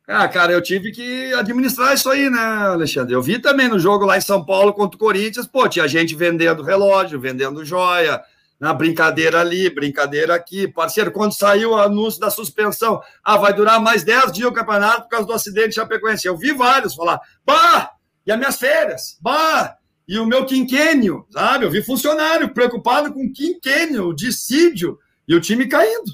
[0.06, 3.14] Ah, cara, eu tive que administrar isso aí, né, Alexandre?
[3.14, 6.14] Eu vi também no jogo lá em São Paulo contra o Corinthians, pô, tinha gente
[6.14, 8.22] vendendo relógio, vendendo joia,
[8.64, 10.70] na brincadeira ali, brincadeira aqui.
[10.70, 15.02] Parceiro, quando saiu o anúncio da suspensão, ah, vai durar mais 10 dias o campeonato
[15.02, 16.26] por causa do acidente de Chapecoense.
[16.26, 17.92] Eu vi vários falar, bah,
[18.26, 19.76] e as minhas férias, bah,
[20.08, 21.66] e o meu quinquênio, sabe?
[21.66, 24.98] Eu vi funcionário preocupado com quinquênio, dissídio,
[25.28, 26.14] e o time caindo.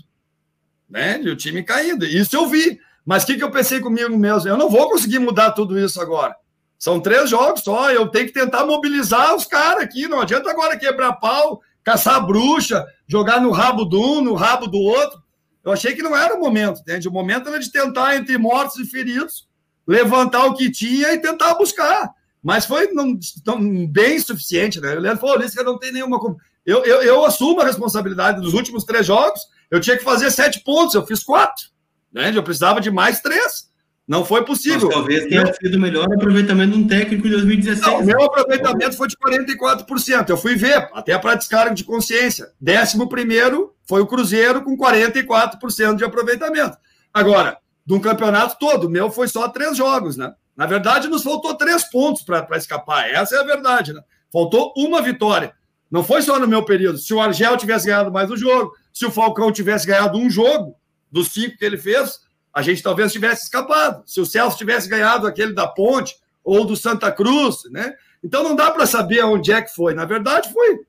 [0.89, 1.21] Né?
[1.21, 2.03] E o time caindo.
[2.03, 2.79] Isso eu vi.
[3.05, 4.49] Mas o que, que eu pensei comigo mesmo?
[4.49, 6.35] Eu não vou conseguir mudar tudo isso agora.
[6.79, 10.07] São três jogos só, eu tenho que tentar mobilizar os caras aqui.
[10.07, 14.77] Não adianta agora quebrar pau, caçar bruxa, jogar no rabo de um, no rabo do
[14.77, 15.21] outro.
[15.63, 17.07] Eu achei que não era o momento, entende?
[17.07, 19.47] O momento era de tentar, entre mortos e feridos,
[19.87, 22.09] levantar o que tinha e tentar buscar.
[22.41, 24.95] Mas foi não, não, bem suficiente, né?
[24.95, 26.19] O Leandro falou, que não tem nenhuma.
[26.65, 29.41] Eu, eu, eu assumo a responsabilidade dos últimos três jogos.
[29.69, 31.65] Eu tinha que fazer sete pontos, eu fiz quatro.
[32.11, 32.31] Né?
[32.33, 33.68] Eu precisava de mais três.
[34.09, 34.87] Não foi possível.
[34.87, 37.85] Mas talvez tenha sido o melhor aproveitamento de um técnico em 2016.
[37.85, 40.29] Não, o meu aproveitamento foi de 44%.
[40.29, 42.47] Eu fui ver, até para descarga de consciência.
[42.59, 46.75] Décimo primeiro foi o Cruzeiro com 44% de aproveitamento.
[47.13, 50.33] Agora, de um campeonato todo, o meu foi só três jogos, né?
[50.57, 53.07] Na verdade, nos faltou três pontos para escapar.
[53.11, 54.01] Essa é a verdade, né?
[54.33, 55.53] Faltou uma vitória.
[55.91, 56.97] Não foi só no meu período.
[56.97, 60.75] Se o Argel tivesse ganhado mais um jogo, se o Falcão tivesse ganhado um jogo
[61.11, 64.03] dos cinco que ele fez, a gente talvez tivesse escapado.
[64.05, 67.93] Se o Celso tivesse ganhado aquele da Ponte ou do Santa Cruz, né?
[68.23, 69.93] Então não dá para saber onde é que foi.
[69.93, 70.79] Na verdade, foi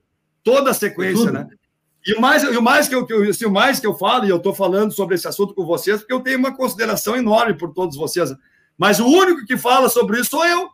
[0.43, 1.47] toda a sequência, né?
[2.05, 4.29] E o mais, e o mais que eu, assim, o mais que eu falo, e
[4.29, 7.73] eu estou falando sobre esse assunto com vocês, porque eu tenho uma consideração enorme por
[7.73, 8.33] todos vocês.
[8.75, 10.69] Mas o único que fala sobre isso sou eu.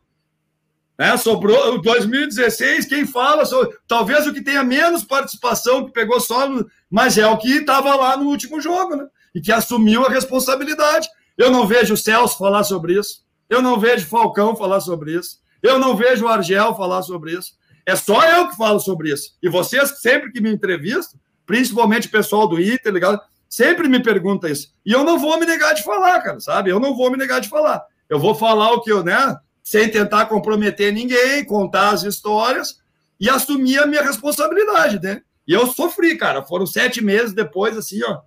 [0.98, 6.50] É, sobrou 2016, quem fala, sobre, talvez o que tenha menos participação, que pegou só,
[6.90, 9.08] mas é o que estava lá no último jogo, né?
[9.38, 11.08] E que assumiu a responsabilidade.
[11.38, 15.14] Eu não vejo o Celso falar sobre isso, eu não vejo o Falcão falar sobre
[15.14, 17.54] isso, Eu não vejo o Argel falar sobre isso.
[17.86, 19.32] É só eu que falo sobre isso.
[19.42, 23.20] E vocês, sempre que me entrevistam, principalmente o pessoal do Inter, ligado?
[23.48, 24.74] Sempre me pergunta isso.
[24.86, 26.70] E eu não vou me negar de falar, cara, sabe?
[26.70, 27.84] Eu não vou me negar de falar.
[28.10, 29.36] Eu vou falar o que eu, né?
[29.64, 32.80] Sem tentar comprometer ninguém, contar as histórias
[33.20, 35.22] e assumir a minha responsabilidade, né?
[35.48, 36.44] E eu sofri, cara.
[36.44, 38.22] Foram sete meses depois, assim, ó,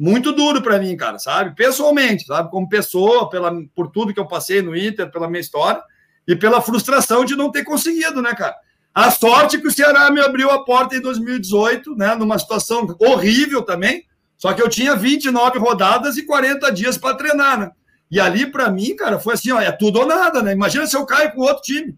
[0.00, 1.54] muito duro para mim, cara, sabe?
[1.54, 2.50] Pessoalmente, sabe?
[2.50, 5.82] Como pessoa, pela, por tudo que eu passei no Inter, pela minha história
[6.26, 8.56] e pela frustração de não ter conseguido, né, cara?
[8.94, 12.14] A sorte que o Ceará me abriu a porta em 2018, né?
[12.14, 14.06] Numa situação horrível também.
[14.38, 17.70] Só que eu tinha 29 rodadas e 40 dias para treinar, né?
[18.10, 20.52] E ali, para mim, cara, foi assim: ó, é tudo ou nada, né?
[20.52, 21.94] Imagina se eu caio com outro time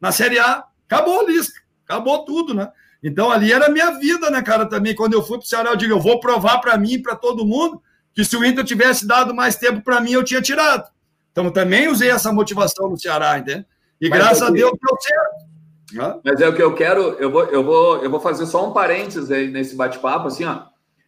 [0.00, 0.64] na Série A.
[0.84, 2.68] Acabou a lista, acabou tudo, né?
[3.06, 4.92] Então ali era a minha vida, né, cara, também.
[4.92, 7.14] Quando eu fui para o Ceará, eu digo: eu vou provar para mim e para
[7.14, 7.80] todo mundo
[8.12, 10.90] que se o Inter tivesse dado mais tempo para mim, eu tinha tirado.
[11.30, 13.64] Então também usei essa motivação no Ceará, entende?
[14.00, 16.20] E Mas graças a Deus deu certo.
[16.24, 18.72] Mas é o que eu quero, eu vou, eu vou, eu vou fazer só um
[18.72, 20.62] parênteses aí nesse bate-papo, assim, ó.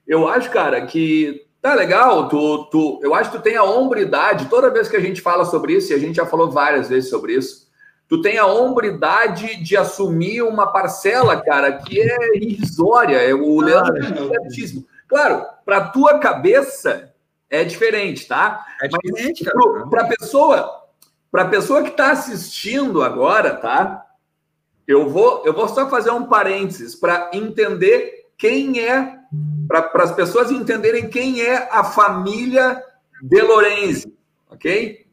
[0.06, 4.46] Eu acho, cara, que tá legal, tu, tu, eu acho que tu tem a hombridade,
[4.46, 7.10] toda vez que a gente fala sobre isso, e a gente já falou várias vezes
[7.10, 7.66] sobre isso,
[8.08, 13.98] tu tem a hombridade de assumir uma parcela, cara, que é irrisória, é o Leandro
[13.98, 14.86] é certíssimo.
[15.06, 17.12] Claro, para tua cabeça
[17.50, 18.64] é diferente, tá?
[18.82, 19.86] É diferente, Mas, cara.
[19.86, 20.84] Para pessoa,
[21.30, 24.04] para pessoa que está assistindo agora, tá?
[24.86, 29.18] Eu vou, eu vou só fazer um parênteses para entender quem é
[29.66, 32.82] para as pessoas entenderem quem é a família
[33.22, 34.16] de Lorenzi,
[34.48, 35.06] ok?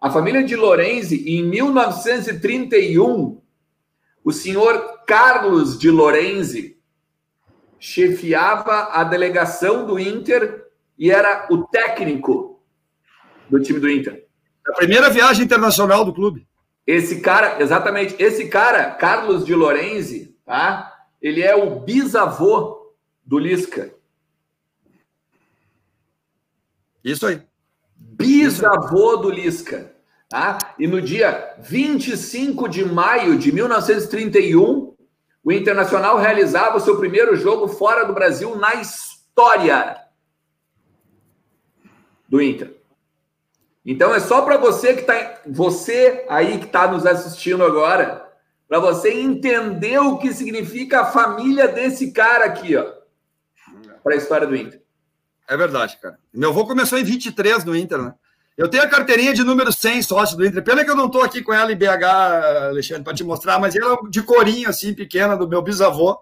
[0.00, 3.40] A família de Lorenzi, em 1931,
[4.22, 6.78] o senhor Carlos de Lorenzi
[7.80, 12.62] chefiava a delegação do Inter e era o técnico
[13.48, 14.26] do time do Inter.
[14.66, 16.46] A primeira viagem internacional do clube.
[16.86, 21.06] Esse cara, exatamente, esse cara, Carlos de Lorenzi, tá?
[21.20, 22.94] Ele é o bisavô
[23.24, 23.92] do Lisca.
[27.02, 27.47] Isso aí.
[28.18, 29.94] Bisavô do Lisca.
[30.28, 30.58] Tá?
[30.76, 34.94] E no dia 25 de maio de 1931,
[35.44, 39.96] o Internacional realizava o seu primeiro jogo fora do Brasil na história
[42.28, 42.76] do Inter.
[43.86, 48.28] Então é só para você que tá, você aí que está nos assistindo agora,
[48.68, 52.84] para você entender o que significa a família desse cara aqui, ó,
[54.02, 54.82] para a história do Inter.
[55.48, 56.18] É verdade, cara.
[56.32, 58.14] Meu avô começou em 23 no Inter, né?
[58.56, 60.62] Eu tenho a carteirinha de número 100 sócio do Inter.
[60.62, 62.04] Pena que eu não estou aqui com ela em BH,
[62.70, 66.18] Alexandre, para te mostrar, mas ela é de corinho, assim, pequena, do meu bisavô.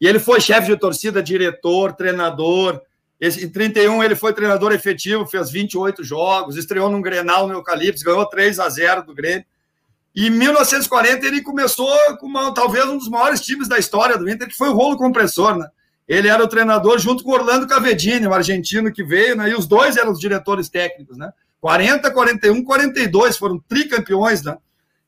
[0.00, 2.80] E ele foi chefe de torcida, diretor, treinador.
[3.18, 8.04] Esse, em 31 ele foi treinador efetivo, fez 28 jogos, estreou num Grenal no Eucalipto,
[8.04, 9.46] ganhou 3 a 0 do Grêmio.
[10.14, 11.88] E em 1940 ele começou
[12.18, 14.98] com uma, talvez um dos maiores times da história do Inter, que foi o rolo
[14.98, 15.66] compressor, né?
[16.08, 19.50] Ele era o treinador junto com Orlando Cavedini, o argentino que veio, né?
[19.50, 21.32] E os dois eram os diretores técnicos, né?
[21.60, 24.56] 40, 41, 42 foram tricampeões, né?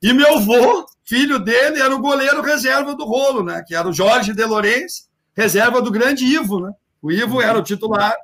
[0.00, 3.64] E meu avô, filho dele, era o goleiro reserva do rolo, né?
[3.66, 6.72] Que era o Jorge de Lourenço, reserva do grande Ivo, né?
[7.02, 8.14] O Ivo era o titular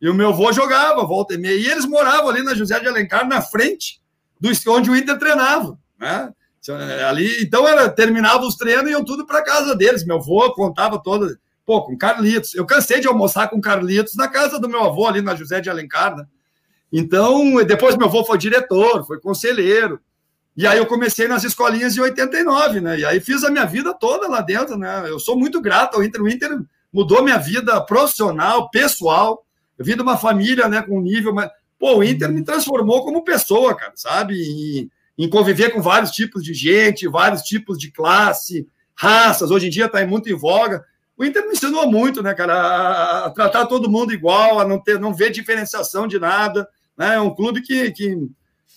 [0.00, 1.58] e o meu avô jogava, volta e meia.
[1.58, 4.00] E eles moravam ali na José de Alencar, na frente
[4.40, 6.32] do onde o Inter treinava, né?
[7.08, 10.04] Ali, então era, terminava os treinos e iam tudo para casa deles.
[10.04, 11.38] Meu avô contava toda
[11.68, 12.54] Pô, com Carlitos.
[12.54, 15.68] Eu cansei de almoçar com Carlitos na casa do meu avô, ali na José de
[15.68, 16.24] Alencar, né?
[16.90, 20.00] Então, depois meu avô foi diretor, foi conselheiro.
[20.56, 23.00] E aí eu comecei nas escolinhas de 89, né?
[23.00, 25.10] E aí fiz a minha vida toda lá dentro, né?
[25.10, 26.22] Eu sou muito grato ao Inter.
[26.22, 26.58] O Inter
[26.90, 29.44] mudou minha vida profissional, pessoal.
[29.76, 31.34] Eu vim de uma família, né, com um nível...
[31.34, 31.50] Mas...
[31.78, 34.40] Pô, o Inter me transformou como pessoa, cara, sabe?
[34.40, 39.50] Em, em conviver com vários tipos de gente, vários tipos de classe, raças.
[39.50, 40.82] Hoje em dia está muito em voga.
[41.18, 45.00] O Inter me ensinou muito, né, cara, a tratar todo mundo igual, a não ter,
[45.00, 47.16] não ver diferenciação de nada, né?
[47.16, 48.16] É um clube que, que,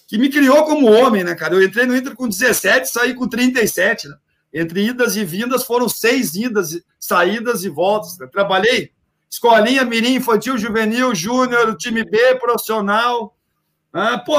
[0.07, 1.53] que me criou como homem, né, cara?
[1.53, 4.15] Eu entrei no Inter com 17, saí com 37, né?
[4.53, 8.17] Entre idas e vindas foram seis idas, saídas e voltas.
[8.17, 8.27] Né?
[8.27, 8.91] Trabalhei
[9.29, 13.37] escolinha, mirim, infantil, juvenil, júnior, time B, profissional.
[13.93, 14.35] Ah, pô,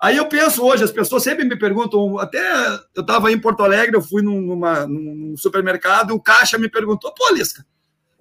[0.00, 2.40] Aí eu penso hoje, as pessoas sempre me perguntam, até
[2.94, 7.32] eu estava em Porto Alegre, eu fui numa, num supermercado, o caixa me perguntou, pô,
[7.32, 7.64] Lisca,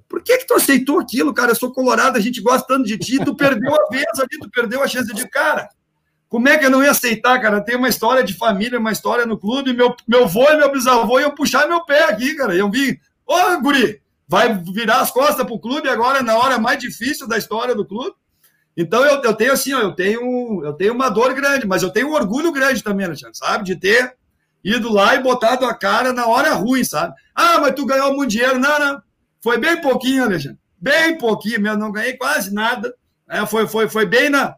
[0.08, 1.52] por que que tu aceitou aquilo, cara?
[1.52, 4.50] Eu sou colorado, a gente gosta tanto de ti, tu perdeu a vez ali, tu
[4.50, 5.68] perdeu a chance de, cara,
[6.30, 7.62] como é que eu não ia aceitar, cara?
[7.62, 11.20] Tem uma história de família, uma história no clube, meu, meu avô e meu bisavô
[11.20, 15.60] iam puxar meu pé aqui, cara, eu vi, ô, guri, vai virar as costas pro
[15.60, 18.16] clube agora, na hora mais difícil da história do clube,
[18.76, 21.90] então eu, eu tenho assim, ó, eu tenho eu tenho uma dor grande, mas eu
[21.90, 23.64] tenho um orgulho grande também, Alexandre, sabe?
[23.64, 24.16] De ter
[24.64, 27.14] ido lá e botado a cara na hora ruim, sabe?
[27.36, 28.60] Ah, mas tu ganhou muito dinheiro.
[28.60, 29.02] Não, não.
[29.42, 30.58] Foi bem pouquinho, Alexandre.
[30.80, 32.94] Bem pouquinho mesmo, não ganhei quase nada.
[33.30, 34.56] É, foi, foi, foi bem na,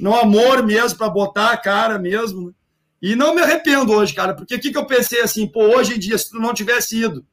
[0.00, 2.54] no amor mesmo, para botar a cara mesmo.
[3.00, 5.94] E não me arrependo hoje, cara, porque o que, que eu pensei assim, pô, hoje
[5.94, 7.24] em dia, se tu não tivesse ido,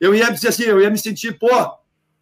[0.00, 1.48] eu ia dizer assim, eu ia me sentir, pô,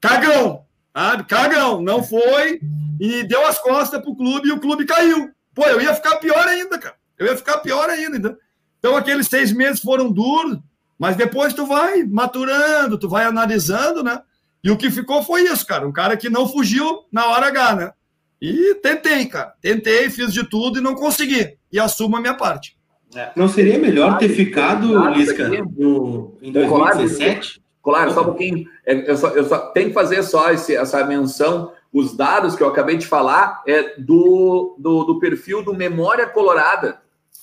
[0.01, 0.66] cagão,
[0.97, 1.25] sabe?
[1.25, 2.59] Cagão, não foi
[2.99, 5.31] e deu as costas pro clube e o clube caiu.
[5.55, 6.95] Pô, eu ia ficar pior ainda, cara.
[7.19, 8.39] Eu ia ficar pior ainda.
[8.79, 10.59] Então, aqueles seis meses foram duros,
[10.99, 14.21] mas depois tu vai maturando, tu vai analisando, né?
[14.65, 15.87] E o que ficou foi isso, cara.
[15.87, 17.93] Um cara que não fugiu na hora H, né?
[18.41, 19.55] E tentei, cara.
[19.61, 21.57] Tentei, fiz de tudo e não consegui.
[21.71, 22.77] E assumo a minha parte.
[23.15, 23.31] É.
[23.37, 27.63] Não seria melhor ter ficado, Lisca, no, em 2017?
[27.87, 28.69] Claro, só um pouquinho.
[28.85, 31.73] É, eu só, eu só tenho que fazer só esse, essa menção.
[31.93, 37.01] Os dados que eu acabei de falar é do, do, do perfil do Memória Colorada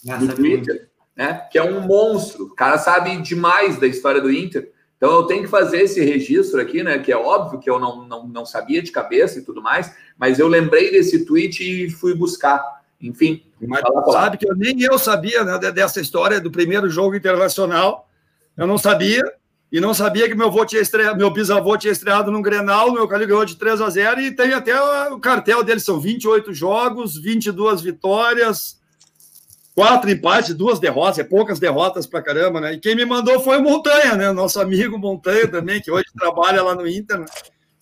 [0.09, 1.47] ah, do Twitter, né?
[1.49, 2.47] Que é um monstro.
[2.47, 4.69] O cara sabe demais da história do Inter.
[4.97, 6.99] Então eu tenho que fazer esse registro aqui, né?
[6.99, 10.39] Que é óbvio que eu não, não, não sabia de cabeça e tudo mais, mas
[10.39, 12.61] eu lembrei desse tweet e fui buscar.
[12.99, 13.81] Enfim, mas
[14.11, 18.09] sabe que eu, nem eu sabia né, dessa história do primeiro jogo internacional.
[18.57, 19.23] Eu não sabia.
[19.73, 23.07] E não sabia que meu, avô tinha estreado, meu bisavô tinha estreado no Grenal, meu
[23.07, 24.79] Cali ganhou de 3 a 0 e tem até
[25.11, 28.79] o cartel dele, são 28 jogos, 22 vitórias,
[29.73, 32.73] quatro empates, duas derrotas, é poucas derrotas pra caramba, né?
[32.73, 34.31] E quem me mandou foi o Montanha, né?
[34.31, 37.25] Nosso amigo Montanha também, que hoje trabalha lá no Inter, né?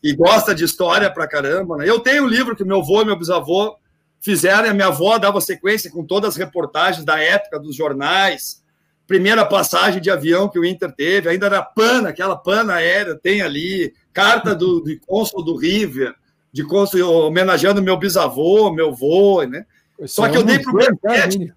[0.01, 1.89] e gosta de história pra caramba, né?
[1.89, 3.75] Eu tenho um livro que meu avô e meu bisavô
[4.21, 8.60] fizeram, e a minha avó dava sequência com todas as reportagens da época dos jornais,
[9.11, 13.41] primeira passagem de avião que o Inter teve, ainda era pana, aquela pana aérea, tem
[13.41, 16.15] ali, carta do, do cônsul do River,
[16.53, 19.65] de cônsul homenageando meu bisavô, meu avô, né?
[20.05, 21.53] Só que eu dei para o Bestete,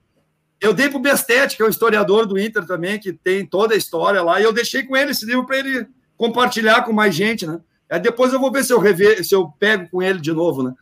[0.60, 3.74] eu dei para o Bestete, que é o historiador do Inter também, que tem toda
[3.74, 5.86] a história lá, e eu deixei com ele esse livro para ele
[6.16, 7.60] compartilhar com mais gente, né?
[7.88, 10.64] Aí depois eu vou ver se eu rever, se eu pego com ele de novo,
[10.64, 10.74] né?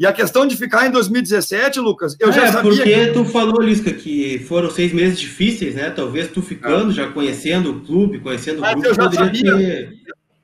[0.00, 2.70] E a questão de ficar em 2017, Lucas, eu é, já sabia.
[2.70, 3.12] Porque que...
[3.12, 5.90] tu falou, Lisca, que foram seis meses difíceis, né?
[5.90, 6.92] Talvez tu ficando, ah.
[6.94, 9.56] já conhecendo o clube, conhecendo Mas o grupo, eu já sabia.
[9.58, 9.92] Ter...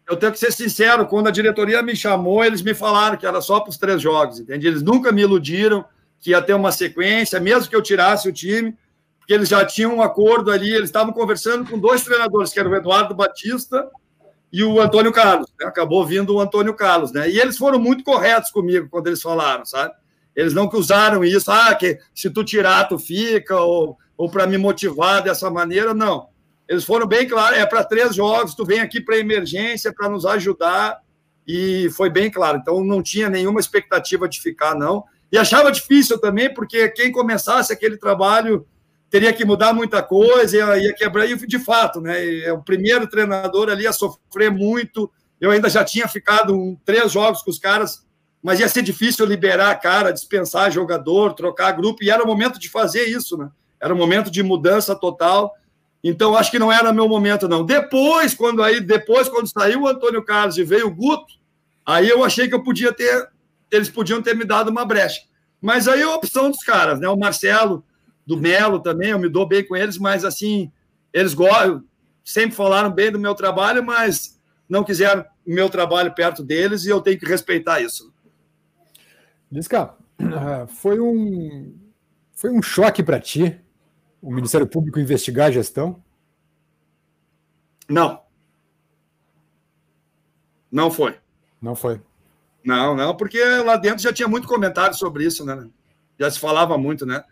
[0.06, 3.40] Eu tenho que ser sincero, quando a diretoria me chamou, eles me falaram que era
[3.40, 4.66] só para os três jogos, entende?
[4.66, 5.86] Eles nunca me iludiram
[6.20, 8.76] que ia ter uma sequência, mesmo que eu tirasse o time,
[9.18, 12.72] porque eles já tinham um acordo ali, eles estavam conversando com dois treinadores, que eram
[12.72, 13.88] o Eduardo Batista
[14.52, 15.48] e o Antônio Carlos.
[15.58, 15.66] Né?
[15.66, 17.28] Acabou vindo o Antônio Carlos, né?
[17.28, 19.94] E eles foram muito corretos comigo quando eles falaram, sabe?
[20.34, 24.58] Eles não usaram isso, ah, que se tu tirar, tu fica, ou, ou para me
[24.58, 26.28] motivar dessa maneira, não.
[26.68, 30.26] Eles foram bem claros, é para três jogos, tu vem aqui para emergência, para nos
[30.26, 31.00] ajudar,
[31.46, 32.58] e foi bem claro.
[32.58, 35.04] Então, não tinha nenhuma expectativa de ficar, não.
[35.32, 38.66] E achava difícil também, porque quem começasse aquele trabalho
[39.16, 42.40] teria que mudar muita coisa, ia, ia quebrar, e de fato, né?
[42.40, 45.10] É o primeiro treinador ali a sofrer muito.
[45.40, 48.06] Eu ainda já tinha ficado um, três jogos com os caras,
[48.42, 52.58] mas ia ser difícil liberar a cara, dispensar jogador, trocar grupo, e era o momento
[52.58, 53.48] de fazer isso, né?
[53.80, 55.54] Era o momento de mudança total.
[56.04, 57.64] Então, acho que não era meu momento, não.
[57.64, 61.32] Depois, quando aí, depois, quando saiu o Antônio Carlos e veio o Guto,
[61.86, 63.26] aí eu achei que eu podia ter,
[63.70, 65.22] eles podiam ter me dado uma brecha.
[65.58, 67.08] Mas aí é a opção dos caras, né?
[67.08, 67.82] O Marcelo
[68.26, 70.72] do Melo também, eu me dou bem com eles, mas assim,
[71.12, 71.84] eles gostam,
[72.24, 76.90] sempre falaram bem do meu trabalho, mas não quiseram o meu trabalho perto deles e
[76.90, 78.12] eu tenho que respeitar isso.
[79.50, 79.94] Lisca,
[80.68, 81.78] foi um,
[82.32, 83.60] foi um choque para ti
[84.20, 86.02] o Ministério Público investigar a gestão?
[87.88, 88.20] Não.
[90.70, 91.16] Não foi.
[91.62, 92.00] Não foi.
[92.64, 95.68] Não, não, porque lá dentro já tinha muito comentário sobre isso, né?
[96.18, 97.22] Já se falava muito, né?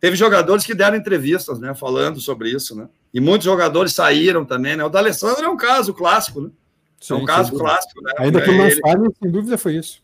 [0.00, 2.88] Teve jogadores que deram entrevistas, né, falando sobre isso, né?
[3.12, 4.82] E muitos jogadores saíram também, né?
[4.82, 6.50] O D'Alessandro é um caso clássico, né?
[6.98, 8.12] Sim, é um caso clássico, né?
[8.18, 8.80] Ainda que não ele...
[8.80, 10.02] fale, sem dúvida foi isso.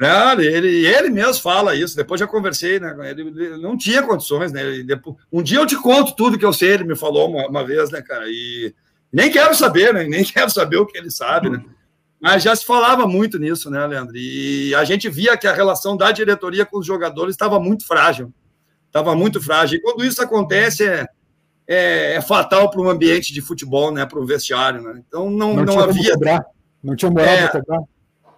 [0.00, 1.96] É, ele, ele mesmo fala isso.
[1.96, 2.94] Depois já conversei, né?
[3.08, 4.62] Ele, ele não tinha condições, né?
[4.62, 6.72] Ele, depois, um dia eu te conto tudo que eu sei.
[6.72, 8.24] Ele me falou uma, uma, vez, né, cara?
[8.26, 8.74] E
[9.12, 10.04] nem quero saber, né?
[10.10, 11.64] Nem quero saber o que ele sabe, né?
[12.20, 14.16] Mas já se falava muito nisso, né, Leandro?
[14.16, 18.32] E a gente via que a relação da diretoria com os jogadores estava muito frágil
[18.86, 19.78] estava muito frágil.
[19.78, 21.06] E quando isso acontece, é,
[21.66, 24.82] é, é fatal para um ambiente de futebol, né, para o vestiário.
[24.82, 25.02] Né?
[25.06, 26.14] Então, não, não, não havia.
[26.82, 27.82] Não tinha moral é, para cobrar.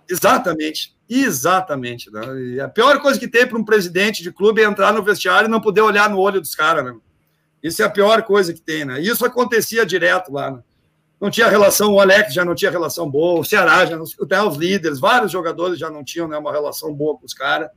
[0.09, 2.11] Exatamente, exatamente.
[2.11, 2.21] Né?
[2.41, 5.47] E a pior coisa que tem para um presidente de clube é entrar no vestiário
[5.47, 6.85] e não poder olhar no olho dos caras.
[6.85, 6.95] Né?
[7.63, 8.87] Isso é a pior coisa que tem.
[8.87, 9.01] Né?
[9.01, 10.51] Isso acontecia direto lá.
[10.51, 10.63] Né?
[11.21, 14.41] Não tinha relação, o Alex já não tinha relação boa, o Ceará já não, até
[14.41, 17.69] os líderes, vários jogadores já não tinham né, uma relação boa com os caras.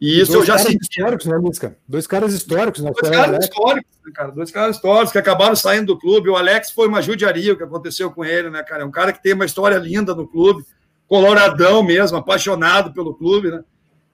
[0.00, 0.78] E isso Dois eu já senti.
[0.80, 1.38] históricos, né?
[1.86, 4.32] Dois caras históricos na Dois caras históricos, né, cara?
[4.32, 6.30] Dois caras históricos que acabaram saindo do clube.
[6.30, 8.82] O Alex foi uma judiaria o que aconteceu com ele, né, cara?
[8.82, 10.64] É um cara que tem uma história linda no clube,
[11.06, 13.62] coloradão mesmo, apaixonado pelo clube, né?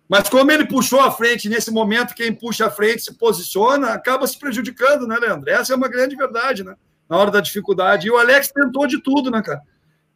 [0.08, 4.26] Mas como ele puxou a frente, nesse momento, quem puxa a frente se posiciona, acaba
[4.26, 5.48] se prejudicando, né, Leandro?
[5.50, 6.74] Essa é uma grande verdade, né?
[7.08, 8.08] Na hora da dificuldade.
[8.08, 9.60] E o Alex tentou de tudo, né, cara?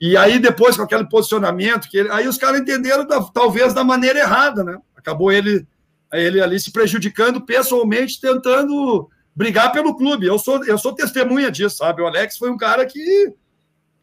[0.01, 2.11] E aí, depois, com aquele posicionamento, que ele...
[2.11, 4.79] aí os caras entenderam, da, talvez, da maneira errada, né?
[4.97, 5.67] Acabou ele,
[6.13, 10.27] ele ali se prejudicando pessoalmente, tentando brigar pelo clube.
[10.27, 12.01] Eu sou, eu sou testemunha disso, sabe?
[12.01, 13.35] O Alex foi um cara que,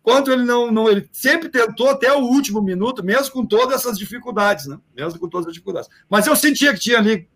[0.03, 0.87] quanto ele não, não.
[0.87, 4.77] Ele sempre tentou até o último minuto, mesmo com todas essas dificuldades, né?
[4.95, 5.89] Mesmo com todas as dificuldades.
[6.07, 7.27] Mas eu sentia que tinha ali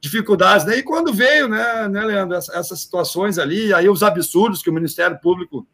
[0.00, 0.76] dificuldades, né?
[0.76, 5.20] E quando veio, né, né Leandro, essas situações ali, aí os absurdos que o Ministério
[5.20, 5.64] Público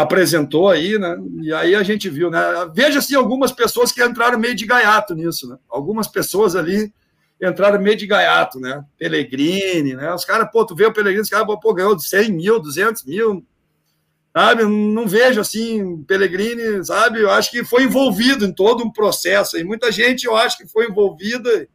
[0.00, 1.16] apresentou aí, né?
[1.42, 2.40] E aí a gente viu, né?
[2.74, 5.56] Veja assim algumas pessoas que entraram meio de gaiato nisso, né?
[5.68, 6.92] Algumas pessoas ali
[7.40, 8.84] entraram meio de gaiato, né?
[8.98, 10.12] Pellegrini, né?
[10.14, 13.04] Os caras, pô, tu vê o Pellegrini, os caras, pô, ganhou de 100 mil, 200
[13.04, 13.44] mil,
[14.32, 14.64] sabe?
[14.64, 17.20] Não vejo assim, Pellegrini, sabe?
[17.20, 20.66] Eu acho que foi envolvido em todo um processo e muita gente, eu acho que
[20.66, 21.66] foi envolvida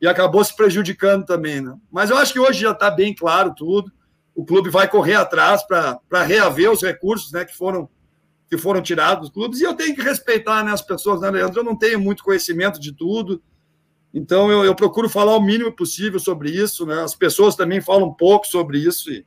[0.00, 1.74] e acabou se prejudicando também, né?
[1.90, 3.90] Mas eu acho que hoje já está bem claro tudo
[4.38, 7.90] o clube vai correr atrás para reaver os recursos né, que, foram,
[8.48, 9.60] que foram tirados dos clubes.
[9.60, 11.58] E eu tenho que respeitar né, as pessoas, né, Leandro?
[11.58, 13.42] Eu não tenho muito conhecimento de tudo.
[14.14, 16.86] Então, eu, eu procuro falar o mínimo possível sobre isso.
[16.86, 17.02] Né?
[17.02, 19.10] As pessoas também falam um pouco sobre isso.
[19.10, 19.26] E,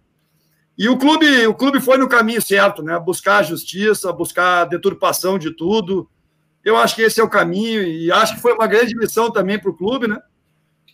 [0.78, 2.98] e o clube o clube foi no caminho certo, né?
[2.98, 6.10] buscar a justiça, buscar a deturpação de tudo.
[6.64, 9.60] Eu acho que esse é o caminho e acho que foi uma grande missão também
[9.60, 10.18] para o clube, né?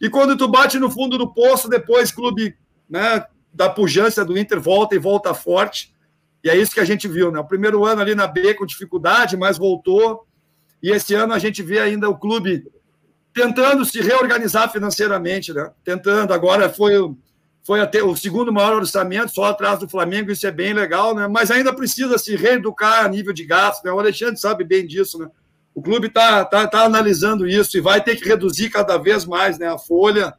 [0.01, 2.55] E quando tu bate no fundo do poço, depois clube,
[2.89, 5.93] né, da pujança do Inter volta e volta forte.
[6.43, 7.39] E é isso que a gente viu, né?
[7.39, 10.25] O primeiro ano ali na B com dificuldade, mas voltou.
[10.81, 12.65] E esse ano a gente vê ainda o clube
[13.33, 15.71] tentando se reorganizar financeiramente, né?
[15.83, 16.33] Tentando.
[16.33, 16.93] Agora foi,
[17.63, 21.27] foi até o segundo maior orçamento, só atrás do Flamengo, isso é bem legal, né?
[21.27, 23.91] Mas ainda precisa se reeducar a nível de gasto, né?
[23.91, 25.29] O Alexandre sabe bem disso, né?
[25.73, 29.59] O clube está tá, tá analisando isso e vai ter que reduzir cada vez mais
[29.59, 30.33] né, a folha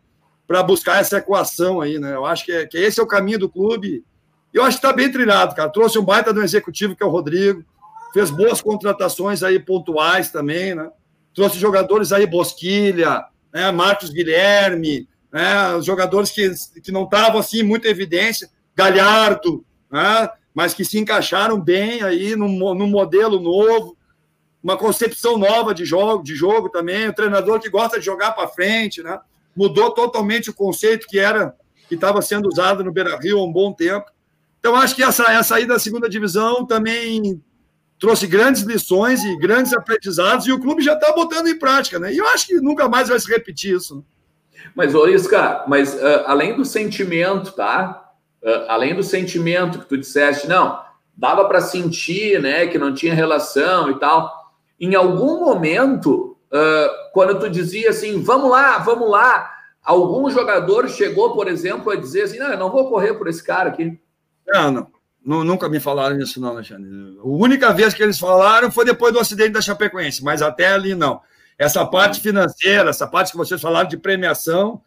[0.48, 2.14] para buscar essa equação aí, né?
[2.14, 4.02] Eu acho que, é, que esse é o caminho do clube.
[4.52, 5.68] Eu acho que está bem trilhado, cara.
[5.68, 7.62] Trouxe um baita do executivo, que é o Rodrigo,
[8.14, 10.90] fez boas contratações aí pontuais também, né?
[11.34, 13.70] Trouxe jogadores aí, Bosquilha, né?
[13.70, 15.78] Marcos Guilherme, né?
[15.82, 16.50] Jogadores que,
[16.82, 20.30] que não estavam assim muito em evidência, Galhardo, né?
[20.54, 23.96] mas que se encaixaram bem aí num, num modelo novo,
[24.62, 28.48] uma concepção nova de jogo, de jogo também, o treinador que gosta de jogar para
[28.48, 29.20] frente, né?
[29.58, 31.52] Mudou totalmente o conceito que era
[31.88, 34.06] que estava sendo usado no Beira Rio há um bom tempo.
[34.60, 37.42] Então, acho que essa, essa saída da segunda divisão também
[37.98, 42.12] trouxe grandes lições e grandes aprendizados, e o clube já está botando em prática, né?
[42.12, 43.96] E eu acho que nunca mais vai se repetir isso.
[43.96, 44.02] Né?
[44.76, 48.12] Mas, Orisca, mas uh, além do sentimento, tá?
[48.40, 50.80] Uh, além do sentimento que tu disseste, não,
[51.16, 54.32] dava para sentir, né, que não tinha relação e tal.
[54.78, 59.50] Em algum momento, uh, quando tu dizia assim, vamos lá, vamos lá,
[59.82, 63.42] algum jogador chegou, por exemplo, a dizer assim, não, eu não vou correr por esse
[63.42, 63.98] cara aqui.
[64.46, 64.98] Não, não.
[65.24, 66.88] Nunca me falaram isso, não, Alexandre.
[67.18, 70.94] A única vez que eles falaram foi depois do acidente da Chapecoense, mas até ali
[70.94, 71.20] não.
[71.58, 74.80] Essa parte financeira, essa parte que vocês falaram de premiação,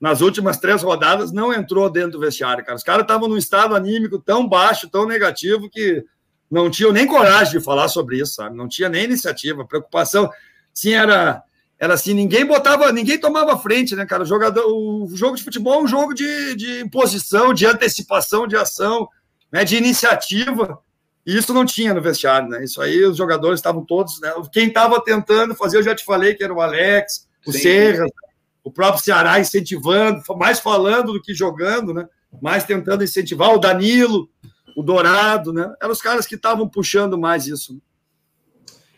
[0.00, 2.76] nas últimas três rodadas não entrou dentro do vestiário, cara.
[2.76, 6.04] Os caras estavam num estado anímico tão baixo, tão negativo, que
[6.50, 8.56] não tinham nem coragem de falar sobre isso, sabe?
[8.56, 10.30] Não tinha nem iniciativa, preocupação
[10.78, 11.42] sim, era,
[11.76, 14.22] era assim, ninguém botava, ninguém tomava frente, né, cara?
[14.22, 18.56] O, jogador, o jogo de futebol é um jogo de, de imposição, de antecipação de
[18.56, 19.08] ação,
[19.50, 20.78] né, de iniciativa.
[21.26, 22.64] E isso não tinha no vestiário, né?
[22.64, 24.32] Isso aí os jogadores estavam todos, né?
[24.52, 28.06] Quem estava tentando fazer, eu já te falei que era o Alex, o Serra,
[28.62, 32.08] o próprio Ceará incentivando, mais falando do que jogando, né?
[32.40, 34.30] Mais tentando incentivar o Danilo,
[34.76, 35.70] o Dourado, né?
[35.82, 37.78] Eram os caras que estavam puxando mais isso.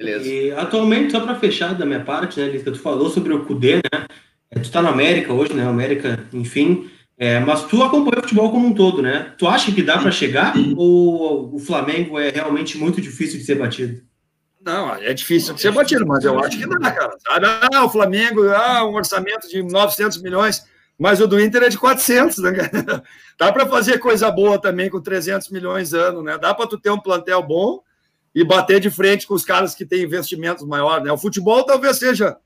[0.01, 0.27] Beleza.
[0.27, 3.77] E atualmente, só para fechar da minha parte, né, Lisca, tu falou sobre o Cudê,
[3.77, 4.07] né?
[4.51, 5.63] É, tu tá na América hoje, né?
[5.63, 6.91] América, enfim.
[7.19, 9.35] É, mas tu acompanha o futebol como um todo, né?
[9.37, 13.57] Tu acha que dá para chegar ou o Flamengo é realmente muito difícil de ser
[13.57, 14.01] batido?
[14.65, 17.15] Não, é difícil de ser batido, mas eu acho que dá, cara.
[17.71, 20.65] Ah, o Flamengo, ah, um orçamento de 900 milhões,
[20.99, 22.53] mas o do Inter é de 400, né?
[23.39, 26.39] Dá para fazer coisa boa também com 300 milhões ano, né?
[26.39, 27.83] Dá para tu ter um plantel bom
[28.35, 31.05] e bater de frente com os caras que têm investimentos maiores.
[31.05, 31.13] Né?
[31.13, 32.37] O futebol talvez seja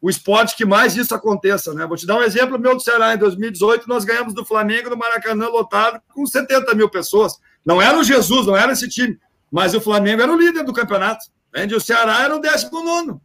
[0.00, 1.72] o esporte que mais isso aconteça.
[1.72, 1.86] Né?
[1.86, 3.14] Vou te dar um exemplo meu do Ceará.
[3.14, 7.38] Em 2018, nós ganhamos do Flamengo no Maracanã lotado com 70 mil pessoas.
[7.64, 9.18] Não era o Jesus, não era esse time,
[9.50, 11.26] mas o Flamengo era o líder do campeonato.
[11.48, 11.74] Entende?
[11.74, 13.18] O Ceará era o 19.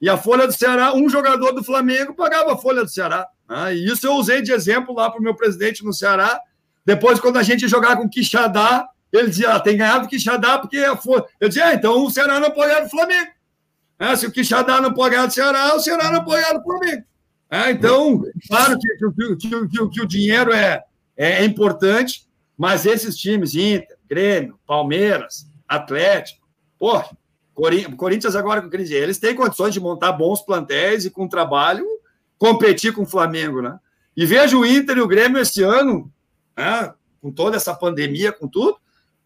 [0.00, 3.26] E a folha do Ceará, um jogador do Flamengo pagava a folha do Ceará.
[3.48, 6.40] Ah, e isso eu usei de exemplo lá para o meu presidente no Ceará.
[6.86, 8.88] Depois, quando a gente jogar com Quixadá,
[9.18, 11.24] ele dizia, ah, tem ganhado o Quixadá porque a folha.
[11.40, 13.30] Eu dizia, ah, então o Ceará não pode ganhar do Flamengo.
[13.98, 16.62] Ah, se o Quixadá não pode ganhar do Ceará, o Ceará não pode ganhar do
[16.62, 17.04] Flamengo.
[17.50, 19.36] Ah, então, claro que, que,
[19.68, 20.82] que, que, o dinheiro é,
[21.16, 26.46] é importante, mas esses times, Inter, Grêmio, Palmeiras, Atlético,
[26.78, 27.02] pô,
[27.96, 31.84] Corinthians agora com crise, eles têm condições de montar bons plantéis e com trabalho
[32.38, 33.78] competir com o Flamengo, né?
[34.16, 36.10] E vejo o Inter e o Grêmio esse ano,
[36.56, 38.78] né, com toda essa pandemia, com tudo,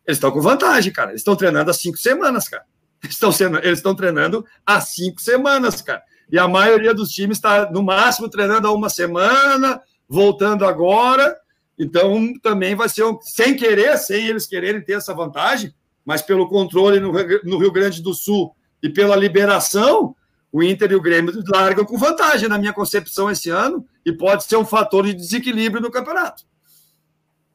[0.06, 1.10] eles estão com vantagem, cara.
[1.10, 2.64] Eles estão treinando há cinco semanas, cara.
[3.02, 6.02] Eles estão, sendo, eles estão treinando há cinco semanas, cara.
[6.30, 11.36] E a maioria dos times está, no máximo, treinando há uma semana, voltando agora.
[11.78, 15.74] Então, também vai ser, um, sem querer, sem eles quererem ter essa vantagem,
[16.04, 17.12] mas pelo controle no,
[17.44, 20.14] no Rio Grande do Sul e pela liberação,
[20.52, 24.44] o Inter e o Grêmio largam com vantagem, na minha concepção, esse ano, e pode
[24.44, 26.44] ser um fator de desequilíbrio no campeonato.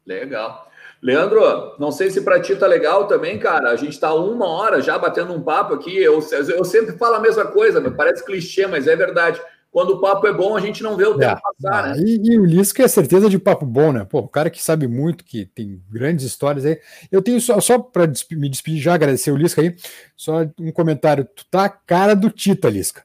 [0.05, 0.68] Legal.
[1.01, 3.71] Leandro, não sei se para ti tá legal também, cara.
[3.71, 5.97] A gente está uma hora já batendo um papo aqui.
[5.97, 6.19] Eu,
[6.49, 9.41] eu sempre falo a mesma coisa, parece clichê, mas é verdade
[9.71, 12.03] quando o papo é bom, a gente não vê o tempo é, passar, né?
[12.03, 14.03] E, e, o Lisca é certeza de papo bom, né?
[14.03, 16.79] Pô, o cara que sabe muito, que tem grandes histórias aí.
[17.11, 19.75] Eu tenho só, só para me despedir, já agradecer o Lisca aí,
[20.15, 21.23] só um comentário.
[21.23, 23.03] Tu tá a cara do Tita, Lisca.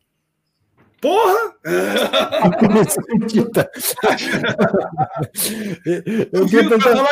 [1.03, 1.53] Porra!
[3.29, 3.71] Tita.
[5.85, 7.05] eu, eu, eu, eu,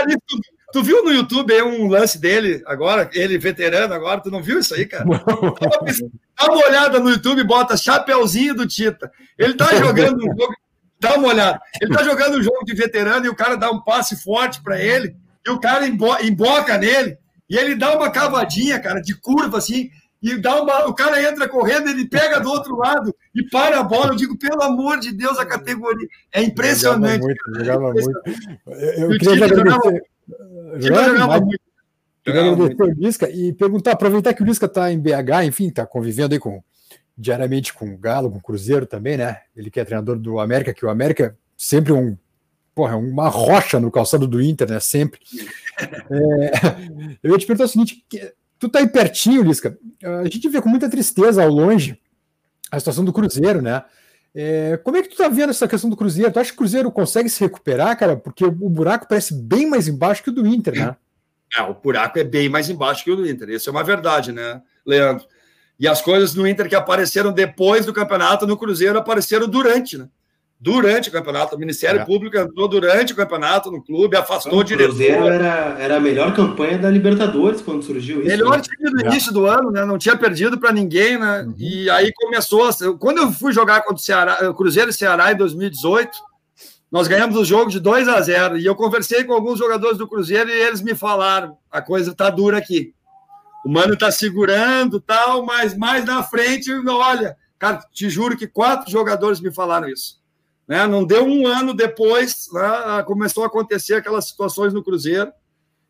[0.72, 4.58] Tu viu no YouTube aí um lance dele agora, ele veterano agora, tu não viu
[4.58, 5.04] isso aí, cara?
[5.04, 9.10] Dá uma olhada no YouTube, bota chapeuzinho do Tita.
[9.38, 10.54] Ele tá jogando um jogo,
[10.98, 11.60] dá uma olhada.
[11.80, 14.80] Ele tá jogando um jogo de veterano e o cara dá um passe forte para
[14.80, 15.14] ele,
[15.46, 17.18] e o cara emboca nele,
[17.50, 19.90] e ele dá uma cavadinha, cara, de curva assim,
[20.22, 23.82] e dá uma, o cara entra correndo, ele pega do outro lado e para a
[23.82, 24.12] bola.
[24.12, 27.24] Eu digo, pelo amor de Deus, a categoria é impressionante.
[27.64, 28.22] Jogava muito, jogava muito.
[28.66, 29.70] Eu, eu queria agradecer.
[29.70, 30.11] Jogava
[31.40, 31.60] muito.
[32.26, 36.34] agradecer o Lisca e perguntar, aproveitar que o Lisca está em BH, enfim, está convivendo
[36.34, 36.62] aí com
[37.16, 39.38] diariamente com o Galo, com o Cruzeiro também, né?
[39.54, 42.16] Ele que é treinador do América, que o América sempre um
[42.74, 44.80] porra, uma rocha no calçado do Inter, né?
[44.80, 45.20] Sempre.
[46.10, 48.04] É, eu ia te perguntar o seguinte:
[48.58, 49.76] tu tá aí pertinho, Lisca.
[50.20, 51.98] A gente vê com muita tristeza ao longe
[52.70, 53.82] a situação do Cruzeiro, né?
[54.34, 56.32] É, como é que tu tá vendo essa questão do Cruzeiro?
[56.32, 58.16] Tu acha que o Cruzeiro consegue se recuperar, cara?
[58.16, 60.96] Porque o buraco parece bem mais embaixo que o do Inter, né?
[61.56, 63.50] É, o buraco é bem mais embaixo que o do Inter.
[63.50, 65.26] Isso é uma verdade, né, Leandro?
[65.78, 70.08] E as coisas no Inter que apareceram depois do campeonato, no Cruzeiro, apareceram durante, né?
[70.62, 71.56] Durante o campeonato.
[71.56, 72.04] O Ministério é.
[72.04, 74.92] Público entrou durante o campeonato no clube, afastou o diretor.
[74.92, 78.28] O Cruzeiro era, era a melhor campanha da Libertadores quando surgiu isso.
[78.28, 78.62] Melhor né?
[78.62, 79.08] time do é.
[79.08, 79.84] início do ano, né?
[79.84, 81.42] Não tinha perdido para ninguém, né?
[81.42, 81.54] Uhum.
[81.58, 82.70] E aí começou.
[83.00, 86.10] Quando eu fui jogar contra o Ceará, o Cruzeiro e Ceará em 2018,
[86.92, 90.06] nós ganhamos o jogo de 2 a 0 E eu conversei com alguns jogadores do
[90.06, 92.94] Cruzeiro e eles me falaram: a coisa tá dura aqui.
[93.66, 98.88] O mano tá segurando tal, mas mais na frente, olha, cara, te juro que quatro
[98.90, 100.21] jogadores me falaram isso
[100.72, 100.86] né?
[100.86, 105.30] Não deu um ano depois, né, começou a acontecer aquelas situações no Cruzeiro.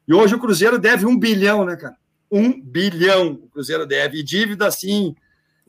[0.09, 1.95] E hoje o Cruzeiro deve um bilhão, né, cara?
[2.29, 4.19] Um bilhão o Cruzeiro deve.
[4.19, 5.15] E dívida, assim,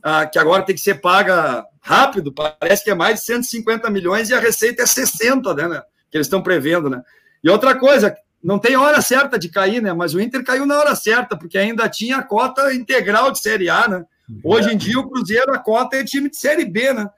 [0.02, 4.30] ah, que agora tem que ser paga rápido, parece que é mais de 150 milhões
[4.30, 5.68] e a receita é 60, né?
[5.68, 7.00] né que eles estão prevendo, né?
[7.44, 9.92] E outra coisa, não tem hora certa de cair, né?
[9.92, 13.70] Mas o Inter caiu na hora certa, porque ainda tinha a cota integral de Série
[13.70, 14.04] A, né?
[14.42, 17.08] Hoje em dia o Cruzeiro, a cota é time de Série B, né?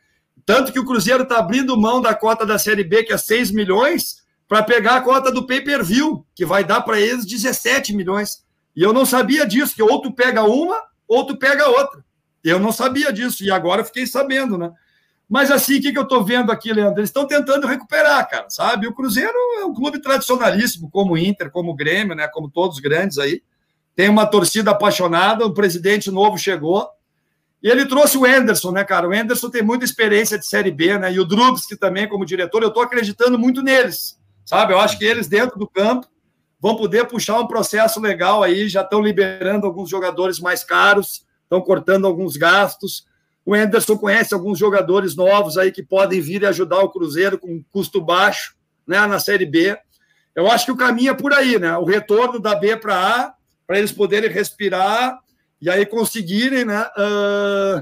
[0.46, 3.50] Tanto que o Cruzeiro está abrindo mão da cota da Série B, que é 6
[3.50, 8.44] milhões, para pegar a cota do pay-per-view, que vai dar para eles 17 milhões.
[8.74, 12.04] E eu não sabia disso, que ou tu pega uma, ou tu pega outra.
[12.44, 14.72] Eu não sabia disso, e agora fiquei sabendo, né?
[15.28, 17.00] Mas assim, o que, que eu estou vendo aqui, Leandro?
[17.00, 18.86] Eles estão tentando recuperar, cara, sabe?
[18.86, 22.28] O Cruzeiro é um clube tradicionalíssimo, como o Inter, como o Grêmio, né?
[22.28, 23.42] Como todos os grandes aí.
[23.96, 26.88] Tem uma torcida apaixonada, um presidente novo chegou,
[27.62, 29.08] e ele trouxe o Anderson, né, cara?
[29.08, 31.12] O Anderson tem muita experiência de Série B, né?
[31.12, 34.72] E o Drubski também, como diretor, eu estou acreditando muito neles, sabe?
[34.72, 36.06] Eu acho que eles, dentro do campo,
[36.60, 41.60] vão poder puxar um processo legal aí, já estão liberando alguns jogadores mais caros, estão
[41.60, 43.06] cortando alguns gastos.
[43.44, 47.62] O Anderson conhece alguns jogadores novos aí que podem vir e ajudar o Cruzeiro com
[47.70, 48.54] custo baixo,
[48.86, 49.76] né, na Série B.
[50.34, 51.76] Eu acho que o caminho é por aí, né?
[51.78, 53.34] O retorno da B para A,
[53.66, 55.18] para eles poderem respirar
[55.60, 57.80] e aí conseguirem, né, uh,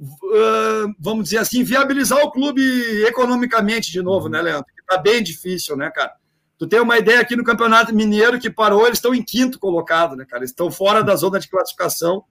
[0.00, 2.62] uh, vamos dizer assim, viabilizar o clube
[3.04, 4.66] economicamente de novo, né, Leandro?
[4.66, 6.12] Que tá bem difícil, né, cara?
[6.58, 10.16] Tu tem uma ideia aqui no Campeonato Mineiro que parou, eles estão em quinto colocado,
[10.16, 10.42] né, cara?
[10.42, 12.24] Eles estão fora da zona de classificação.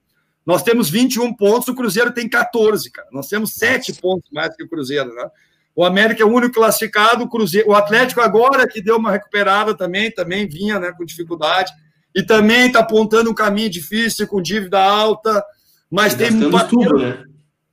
[0.46, 3.08] Nós temos 21 pontos, o Cruzeiro tem 14, cara.
[3.12, 5.30] Nós temos 7 pontos mais que o Cruzeiro, né?
[5.76, 9.76] O América é o único classificado, o Cruzeiro, o Atlético agora que deu uma recuperada
[9.76, 11.72] também, também vinha, né, com dificuldade
[12.16, 15.44] e também está apontando um caminho difícil com dívida alta,
[15.90, 17.24] mas tem um parceiro, tudo, né?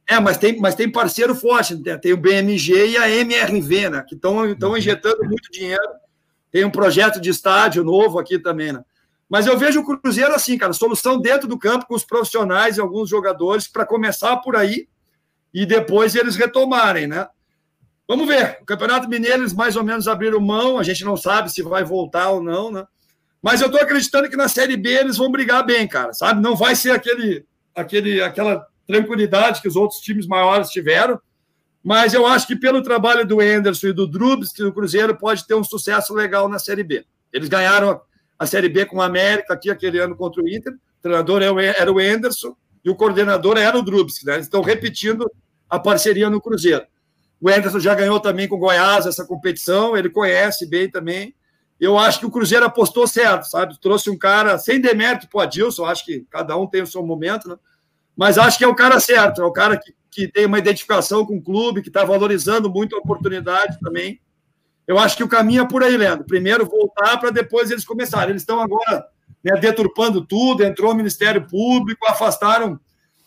[0.08, 1.96] É, mas tem, mas tem parceiro forte, né?
[1.96, 4.04] tem o BMG e a MRV, né?
[4.06, 4.76] Que estão uhum.
[4.76, 5.82] injetando muito dinheiro.
[6.52, 8.82] Tem um projeto de estádio novo aqui também, né?
[9.28, 12.80] Mas eu vejo o Cruzeiro assim, cara, solução dentro do campo com os profissionais e
[12.80, 14.86] alguns jogadores para começar por aí
[15.52, 17.26] e depois eles retomarem, né?
[18.08, 18.58] Vamos ver.
[18.62, 21.82] O Campeonato Mineiro eles mais ou menos abriram mão, a gente não sabe se vai
[21.82, 22.86] voltar ou não, né?
[23.46, 26.42] Mas eu estou acreditando que na Série B eles vão brigar bem, cara, sabe?
[26.42, 31.20] Não vai ser aquele, aquele, aquela tranquilidade que os outros times maiores tiveram,
[31.80, 35.46] mas eu acho que pelo trabalho do Enderson e do Drubs, que o Cruzeiro pode
[35.46, 37.06] ter um sucesso legal na Série B.
[37.32, 38.00] Eles ganharam
[38.36, 40.72] a Série B com o América aqui aquele ano contra o Inter.
[40.72, 44.24] O treinador é era o Enderson e o coordenador era o Drubs.
[44.24, 44.34] Né?
[44.34, 45.24] Eles estão repetindo
[45.70, 46.84] a parceria no Cruzeiro.
[47.40, 51.32] O Enderson já ganhou também com o Goiás essa competição, ele conhece bem também.
[51.78, 53.78] Eu acho que o Cruzeiro apostou certo, sabe?
[53.80, 57.04] Trouxe um cara sem demérito para o Adilson, acho que cada um tem o seu
[57.04, 57.56] momento, né?
[58.16, 61.26] Mas acho que é o cara certo, é o cara que, que tem uma identificação
[61.26, 64.20] com o clube, que está valorizando muito a oportunidade também.
[64.86, 66.24] Eu acho que o caminho é por aí, Leandro.
[66.24, 68.30] Primeiro voltar para depois eles começarem.
[68.30, 69.06] Eles estão agora
[69.44, 72.80] né, deturpando tudo, entrou o Ministério Público, afastaram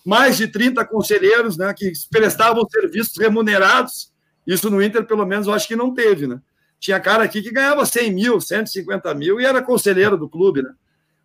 [0.06, 4.12] mais de 30 conselheiros né, que prestavam serviços remunerados.
[4.47, 6.26] Isso no Inter, pelo menos, eu acho que não teve.
[6.26, 6.39] Né?
[6.80, 10.61] Tinha cara aqui que ganhava 100 mil, 150 mil e era conselheiro do clube.
[10.61, 10.71] Né?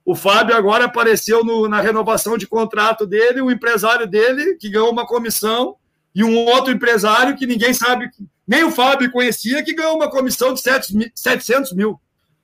[0.05, 4.91] O Fábio agora apareceu no, na renovação de contrato dele, o empresário dele, que ganhou
[4.91, 5.77] uma comissão,
[6.15, 8.11] e um outro empresário que ninguém sabe,
[8.47, 11.99] nem o Fábio conhecia, que ganhou uma comissão de 700 mil,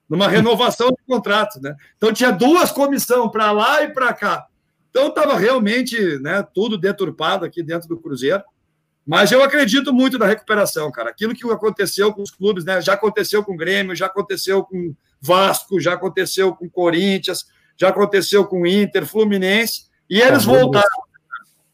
[0.08, 1.60] numa renovação de contrato.
[1.60, 1.74] Né?
[1.96, 4.46] Então tinha duas comissões para lá e para cá.
[4.90, 8.42] Então estava realmente né, tudo deturpado aqui dentro do Cruzeiro.
[9.10, 11.10] Mas eu acredito muito na recuperação, cara.
[11.10, 12.80] Aquilo que aconteceu com os clubes, né?
[12.80, 17.44] Já aconteceu com o Grêmio, já aconteceu com Vasco, já aconteceu com Corinthians,
[17.76, 20.86] já aconteceu com Inter, Fluminense, e eles voltaram.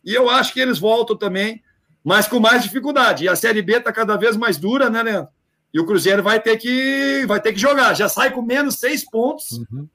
[0.03, 1.62] E eu acho que eles voltam também,
[2.03, 3.24] mas com mais dificuldade.
[3.24, 5.28] E a Série B está cada vez mais dura, né, Leandro?
[5.74, 7.93] E o Cruzeiro vai ter que, vai ter que jogar.
[7.93, 9.61] Já sai com menos seis pontos.
[9.70, 9.87] Uhum.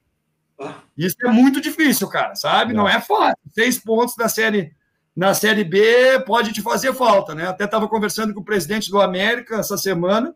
[0.96, 2.72] Isso é muito difícil, cara, sabe?
[2.72, 3.36] Não, Não é fácil.
[3.52, 4.72] Seis pontos na Série
[5.14, 7.46] na Série B pode te fazer falta, né?
[7.46, 10.34] Até estava conversando com o presidente do América essa semana.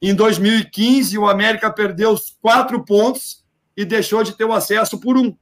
[0.00, 3.44] Em 2015, o América perdeu os quatro pontos
[3.76, 5.34] e deixou de ter o acesso por um.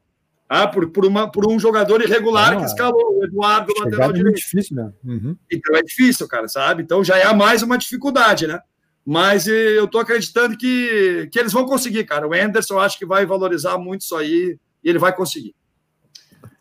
[0.48, 4.12] Ah, por, por, uma, por um jogador irregular ah, que escalou, o Eduardo, lateral é
[4.12, 4.36] direito.
[4.36, 4.92] É difícil, né?
[5.04, 5.36] Uhum.
[5.52, 6.84] Então é difícil, cara, sabe?
[6.84, 8.60] Então já é mais uma dificuldade, né?
[9.04, 12.28] Mas eh, eu tô acreditando que, que eles vão conseguir, cara.
[12.28, 15.54] O Anderson acho que vai valorizar muito isso aí e ele vai conseguir.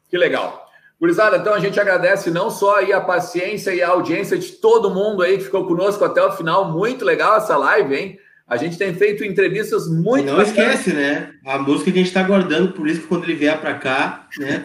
[0.10, 0.65] Que legal.
[1.00, 4.90] Gurizada, então a gente agradece não só aí a paciência e a audiência de todo
[4.90, 6.72] mundo aí que ficou conosco até o final.
[6.72, 8.20] Muito legal essa live, hein?
[8.48, 10.28] A gente tem feito entrevistas muito.
[10.28, 11.32] E não esquece, né?
[11.46, 14.28] A música que a gente está aguardando, por isso que quando ele vier para cá,
[14.38, 14.64] né?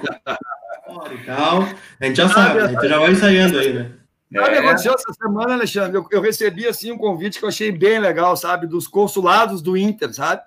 [1.12, 1.62] e tal,
[2.00, 3.90] a gente já sabe, a gente já vai ensaiando aí, né?
[4.32, 5.96] Sabe o que aconteceu essa semana, Alexandre?
[5.96, 8.66] Eu, eu, recebi assim um convite que eu achei bem legal, sabe?
[8.66, 10.42] Dos consulados do Inter, sabe?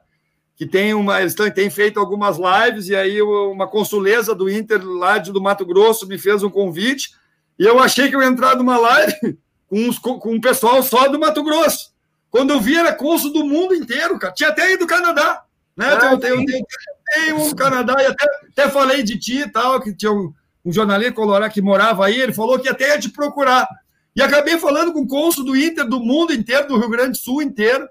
[0.56, 5.18] Que tem uma, eles têm feito algumas lives, e aí uma consuleza do Inter lá
[5.18, 7.16] de, do Mato Grosso me fez um convite,
[7.58, 11.08] e eu achei que eu ia entrar numa live com, uns, com um pessoal só
[11.08, 11.92] do Mato Grosso.
[12.30, 14.34] Quando eu vi, era cônsul do mundo inteiro, cara.
[14.34, 15.44] Tinha até ido do Canadá.
[15.78, 15.86] Né?
[15.88, 16.66] Ah, tem, tem, tem,
[17.14, 20.34] tem, um Canadá, e até, até falei de ti e tal, que tinha um,
[20.66, 23.68] um jornalista colorado que morava aí, ele falou que até ia te procurar.
[24.16, 27.18] E acabei falando com o cônsul do Inter, do mundo inteiro, do Rio Grande do
[27.18, 27.88] Sul inteiro.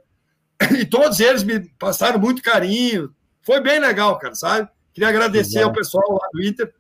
[0.79, 3.13] e todos eles me passaram muito carinho.
[3.43, 4.69] Foi bem legal, cara, sabe?
[4.93, 6.73] Queria agradecer ao pessoal lá do Inter,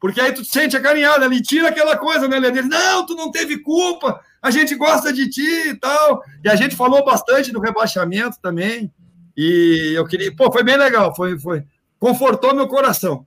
[0.00, 2.66] porque aí tu te sente acarinhado ali, tira aquela coisa, né, Leandro?
[2.68, 6.22] Não, tu não teve culpa, a gente gosta de ti e tal.
[6.44, 8.92] E a gente falou bastante do rebaixamento também.
[9.36, 11.64] E eu queria, pô, foi bem legal, foi, foi,
[11.98, 13.26] confortou meu coração.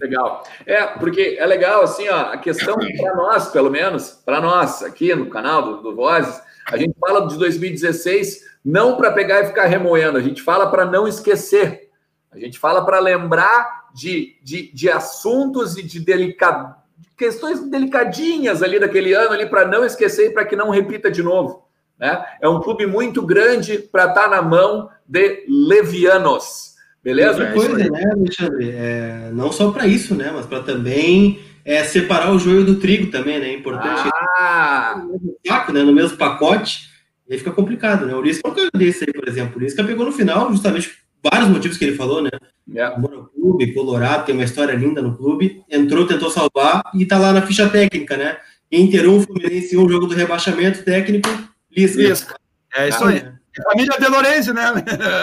[0.00, 0.44] Legal.
[0.64, 5.14] É, porque é legal, assim, ó, a questão para nós, pelo menos, para nós aqui
[5.14, 9.66] no canal do, do Vozes, a gente fala de 2016 não para pegar e ficar
[9.66, 11.90] remoendo, a gente fala para não esquecer.
[12.32, 16.76] A gente fala para lembrar de, de, de, assuntos e de delica...
[17.16, 21.22] questões delicadinhas ali daquele ano ali para não esquecer e para que não repita de
[21.22, 21.68] novo.
[21.98, 22.24] Né?
[22.40, 26.74] É um clube muito grande para estar tá na mão de levianos.
[27.02, 27.52] Beleza?
[27.52, 28.70] Coisa, né, Alexandre?
[28.70, 30.32] É, não só para isso, né?
[30.34, 33.48] Mas para também é, separar o joio do trigo também, né?
[33.48, 34.10] É importante.
[34.38, 34.96] Ah.
[34.96, 35.82] No mesmo saco, né?
[35.82, 36.90] No mesmo pacote.
[37.28, 38.14] E aí fica complicado, né?
[38.14, 39.56] O Lisca é desse aí, por exemplo.
[39.56, 40.92] O Lisca pegou no final, justamente
[41.22, 42.30] vários motivos que ele falou, né?
[42.68, 42.98] Yeah.
[42.98, 47.32] no clube, Colorado, tem uma história linda no clube, entrou, tentou salvar e tá lá
[47.32, 48.38] na ficha técnica, né?
[48.72, 51.28] Inter 1, Fluminense 1, jogo do rebaixamento técnico,
[51.70, 52.00] Lisca.
[52.00, 52.36] Lisca.
[52.74, 53.22] É isso aí.
[53.70, 54.72] Família De Lorenzi, né?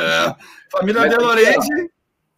[0.72, 1.90] Família De Lorenzi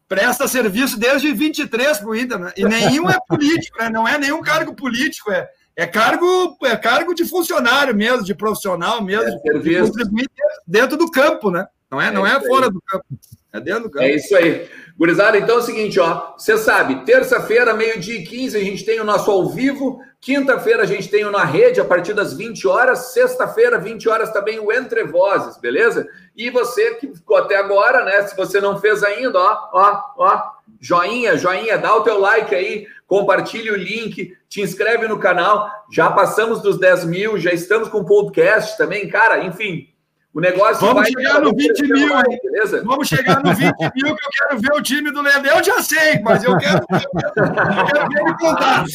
[0.08, 2.54] presta serviço desde 23 para o Inter, né?
[2.56, 3.90] E nenhum é político, né?
[3.90, 9.02] Não é nenhum cargo político, é, é cargo é cargo de funcionário mesmo, de profissional
[9.02, 10.30] mesmo, é de contribuir
[10.68, 11.68] dentro do campo, né?
[11.90, 13.06] Não é, não é, é fora do campo.
[13.54, 13.92] É dentro.
[14.02, 14.68] É isso aí.
[14.98, 16.34] Gurizada, então é o seguinte, ó.
[16.36, 20.02] Você sabe, terça-feira, meio-dia e 15, a gente tem o nosso ao vivo.
[20.20, 23.14] Quinta-feira a gente tem o na rede a partir das 20 horas.
[23.14, 26.08] Sexta-feira, 20 horas, também o Entre Vozes, beleza?
[26.36, 28.24] E você que ficou até agora, né?
[28.24, 30.52] Se você não fez ainda, ó, ó, ó,
[30.82, 35.70] joinha, joinha, dá o teu like aí, compartilhe o link, te inscreve no canal.
[35.92, 39.93] Já passamos dos 10 mil, já estamos com podcast também, cara, enfim
[40.34, 42.84] o negócio Vamos vai chegar no 20 mil aí, beleza?
[42.84, 45.48] Vamos chegar no 20 mil que eu quero ver o time do Leandro.
[45.48, 48.86] Eu já sei, mas eu quero, eu quero ver ele contar.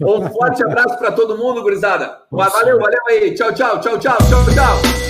[0.00, 2.18] Um forte abraço para todo mundo, gurizada.
[2.30, 3.34] Valeu, valeu aí.
[3.34, 5.05] Tchau, tchau, tchau, tchau, tchau, tchau.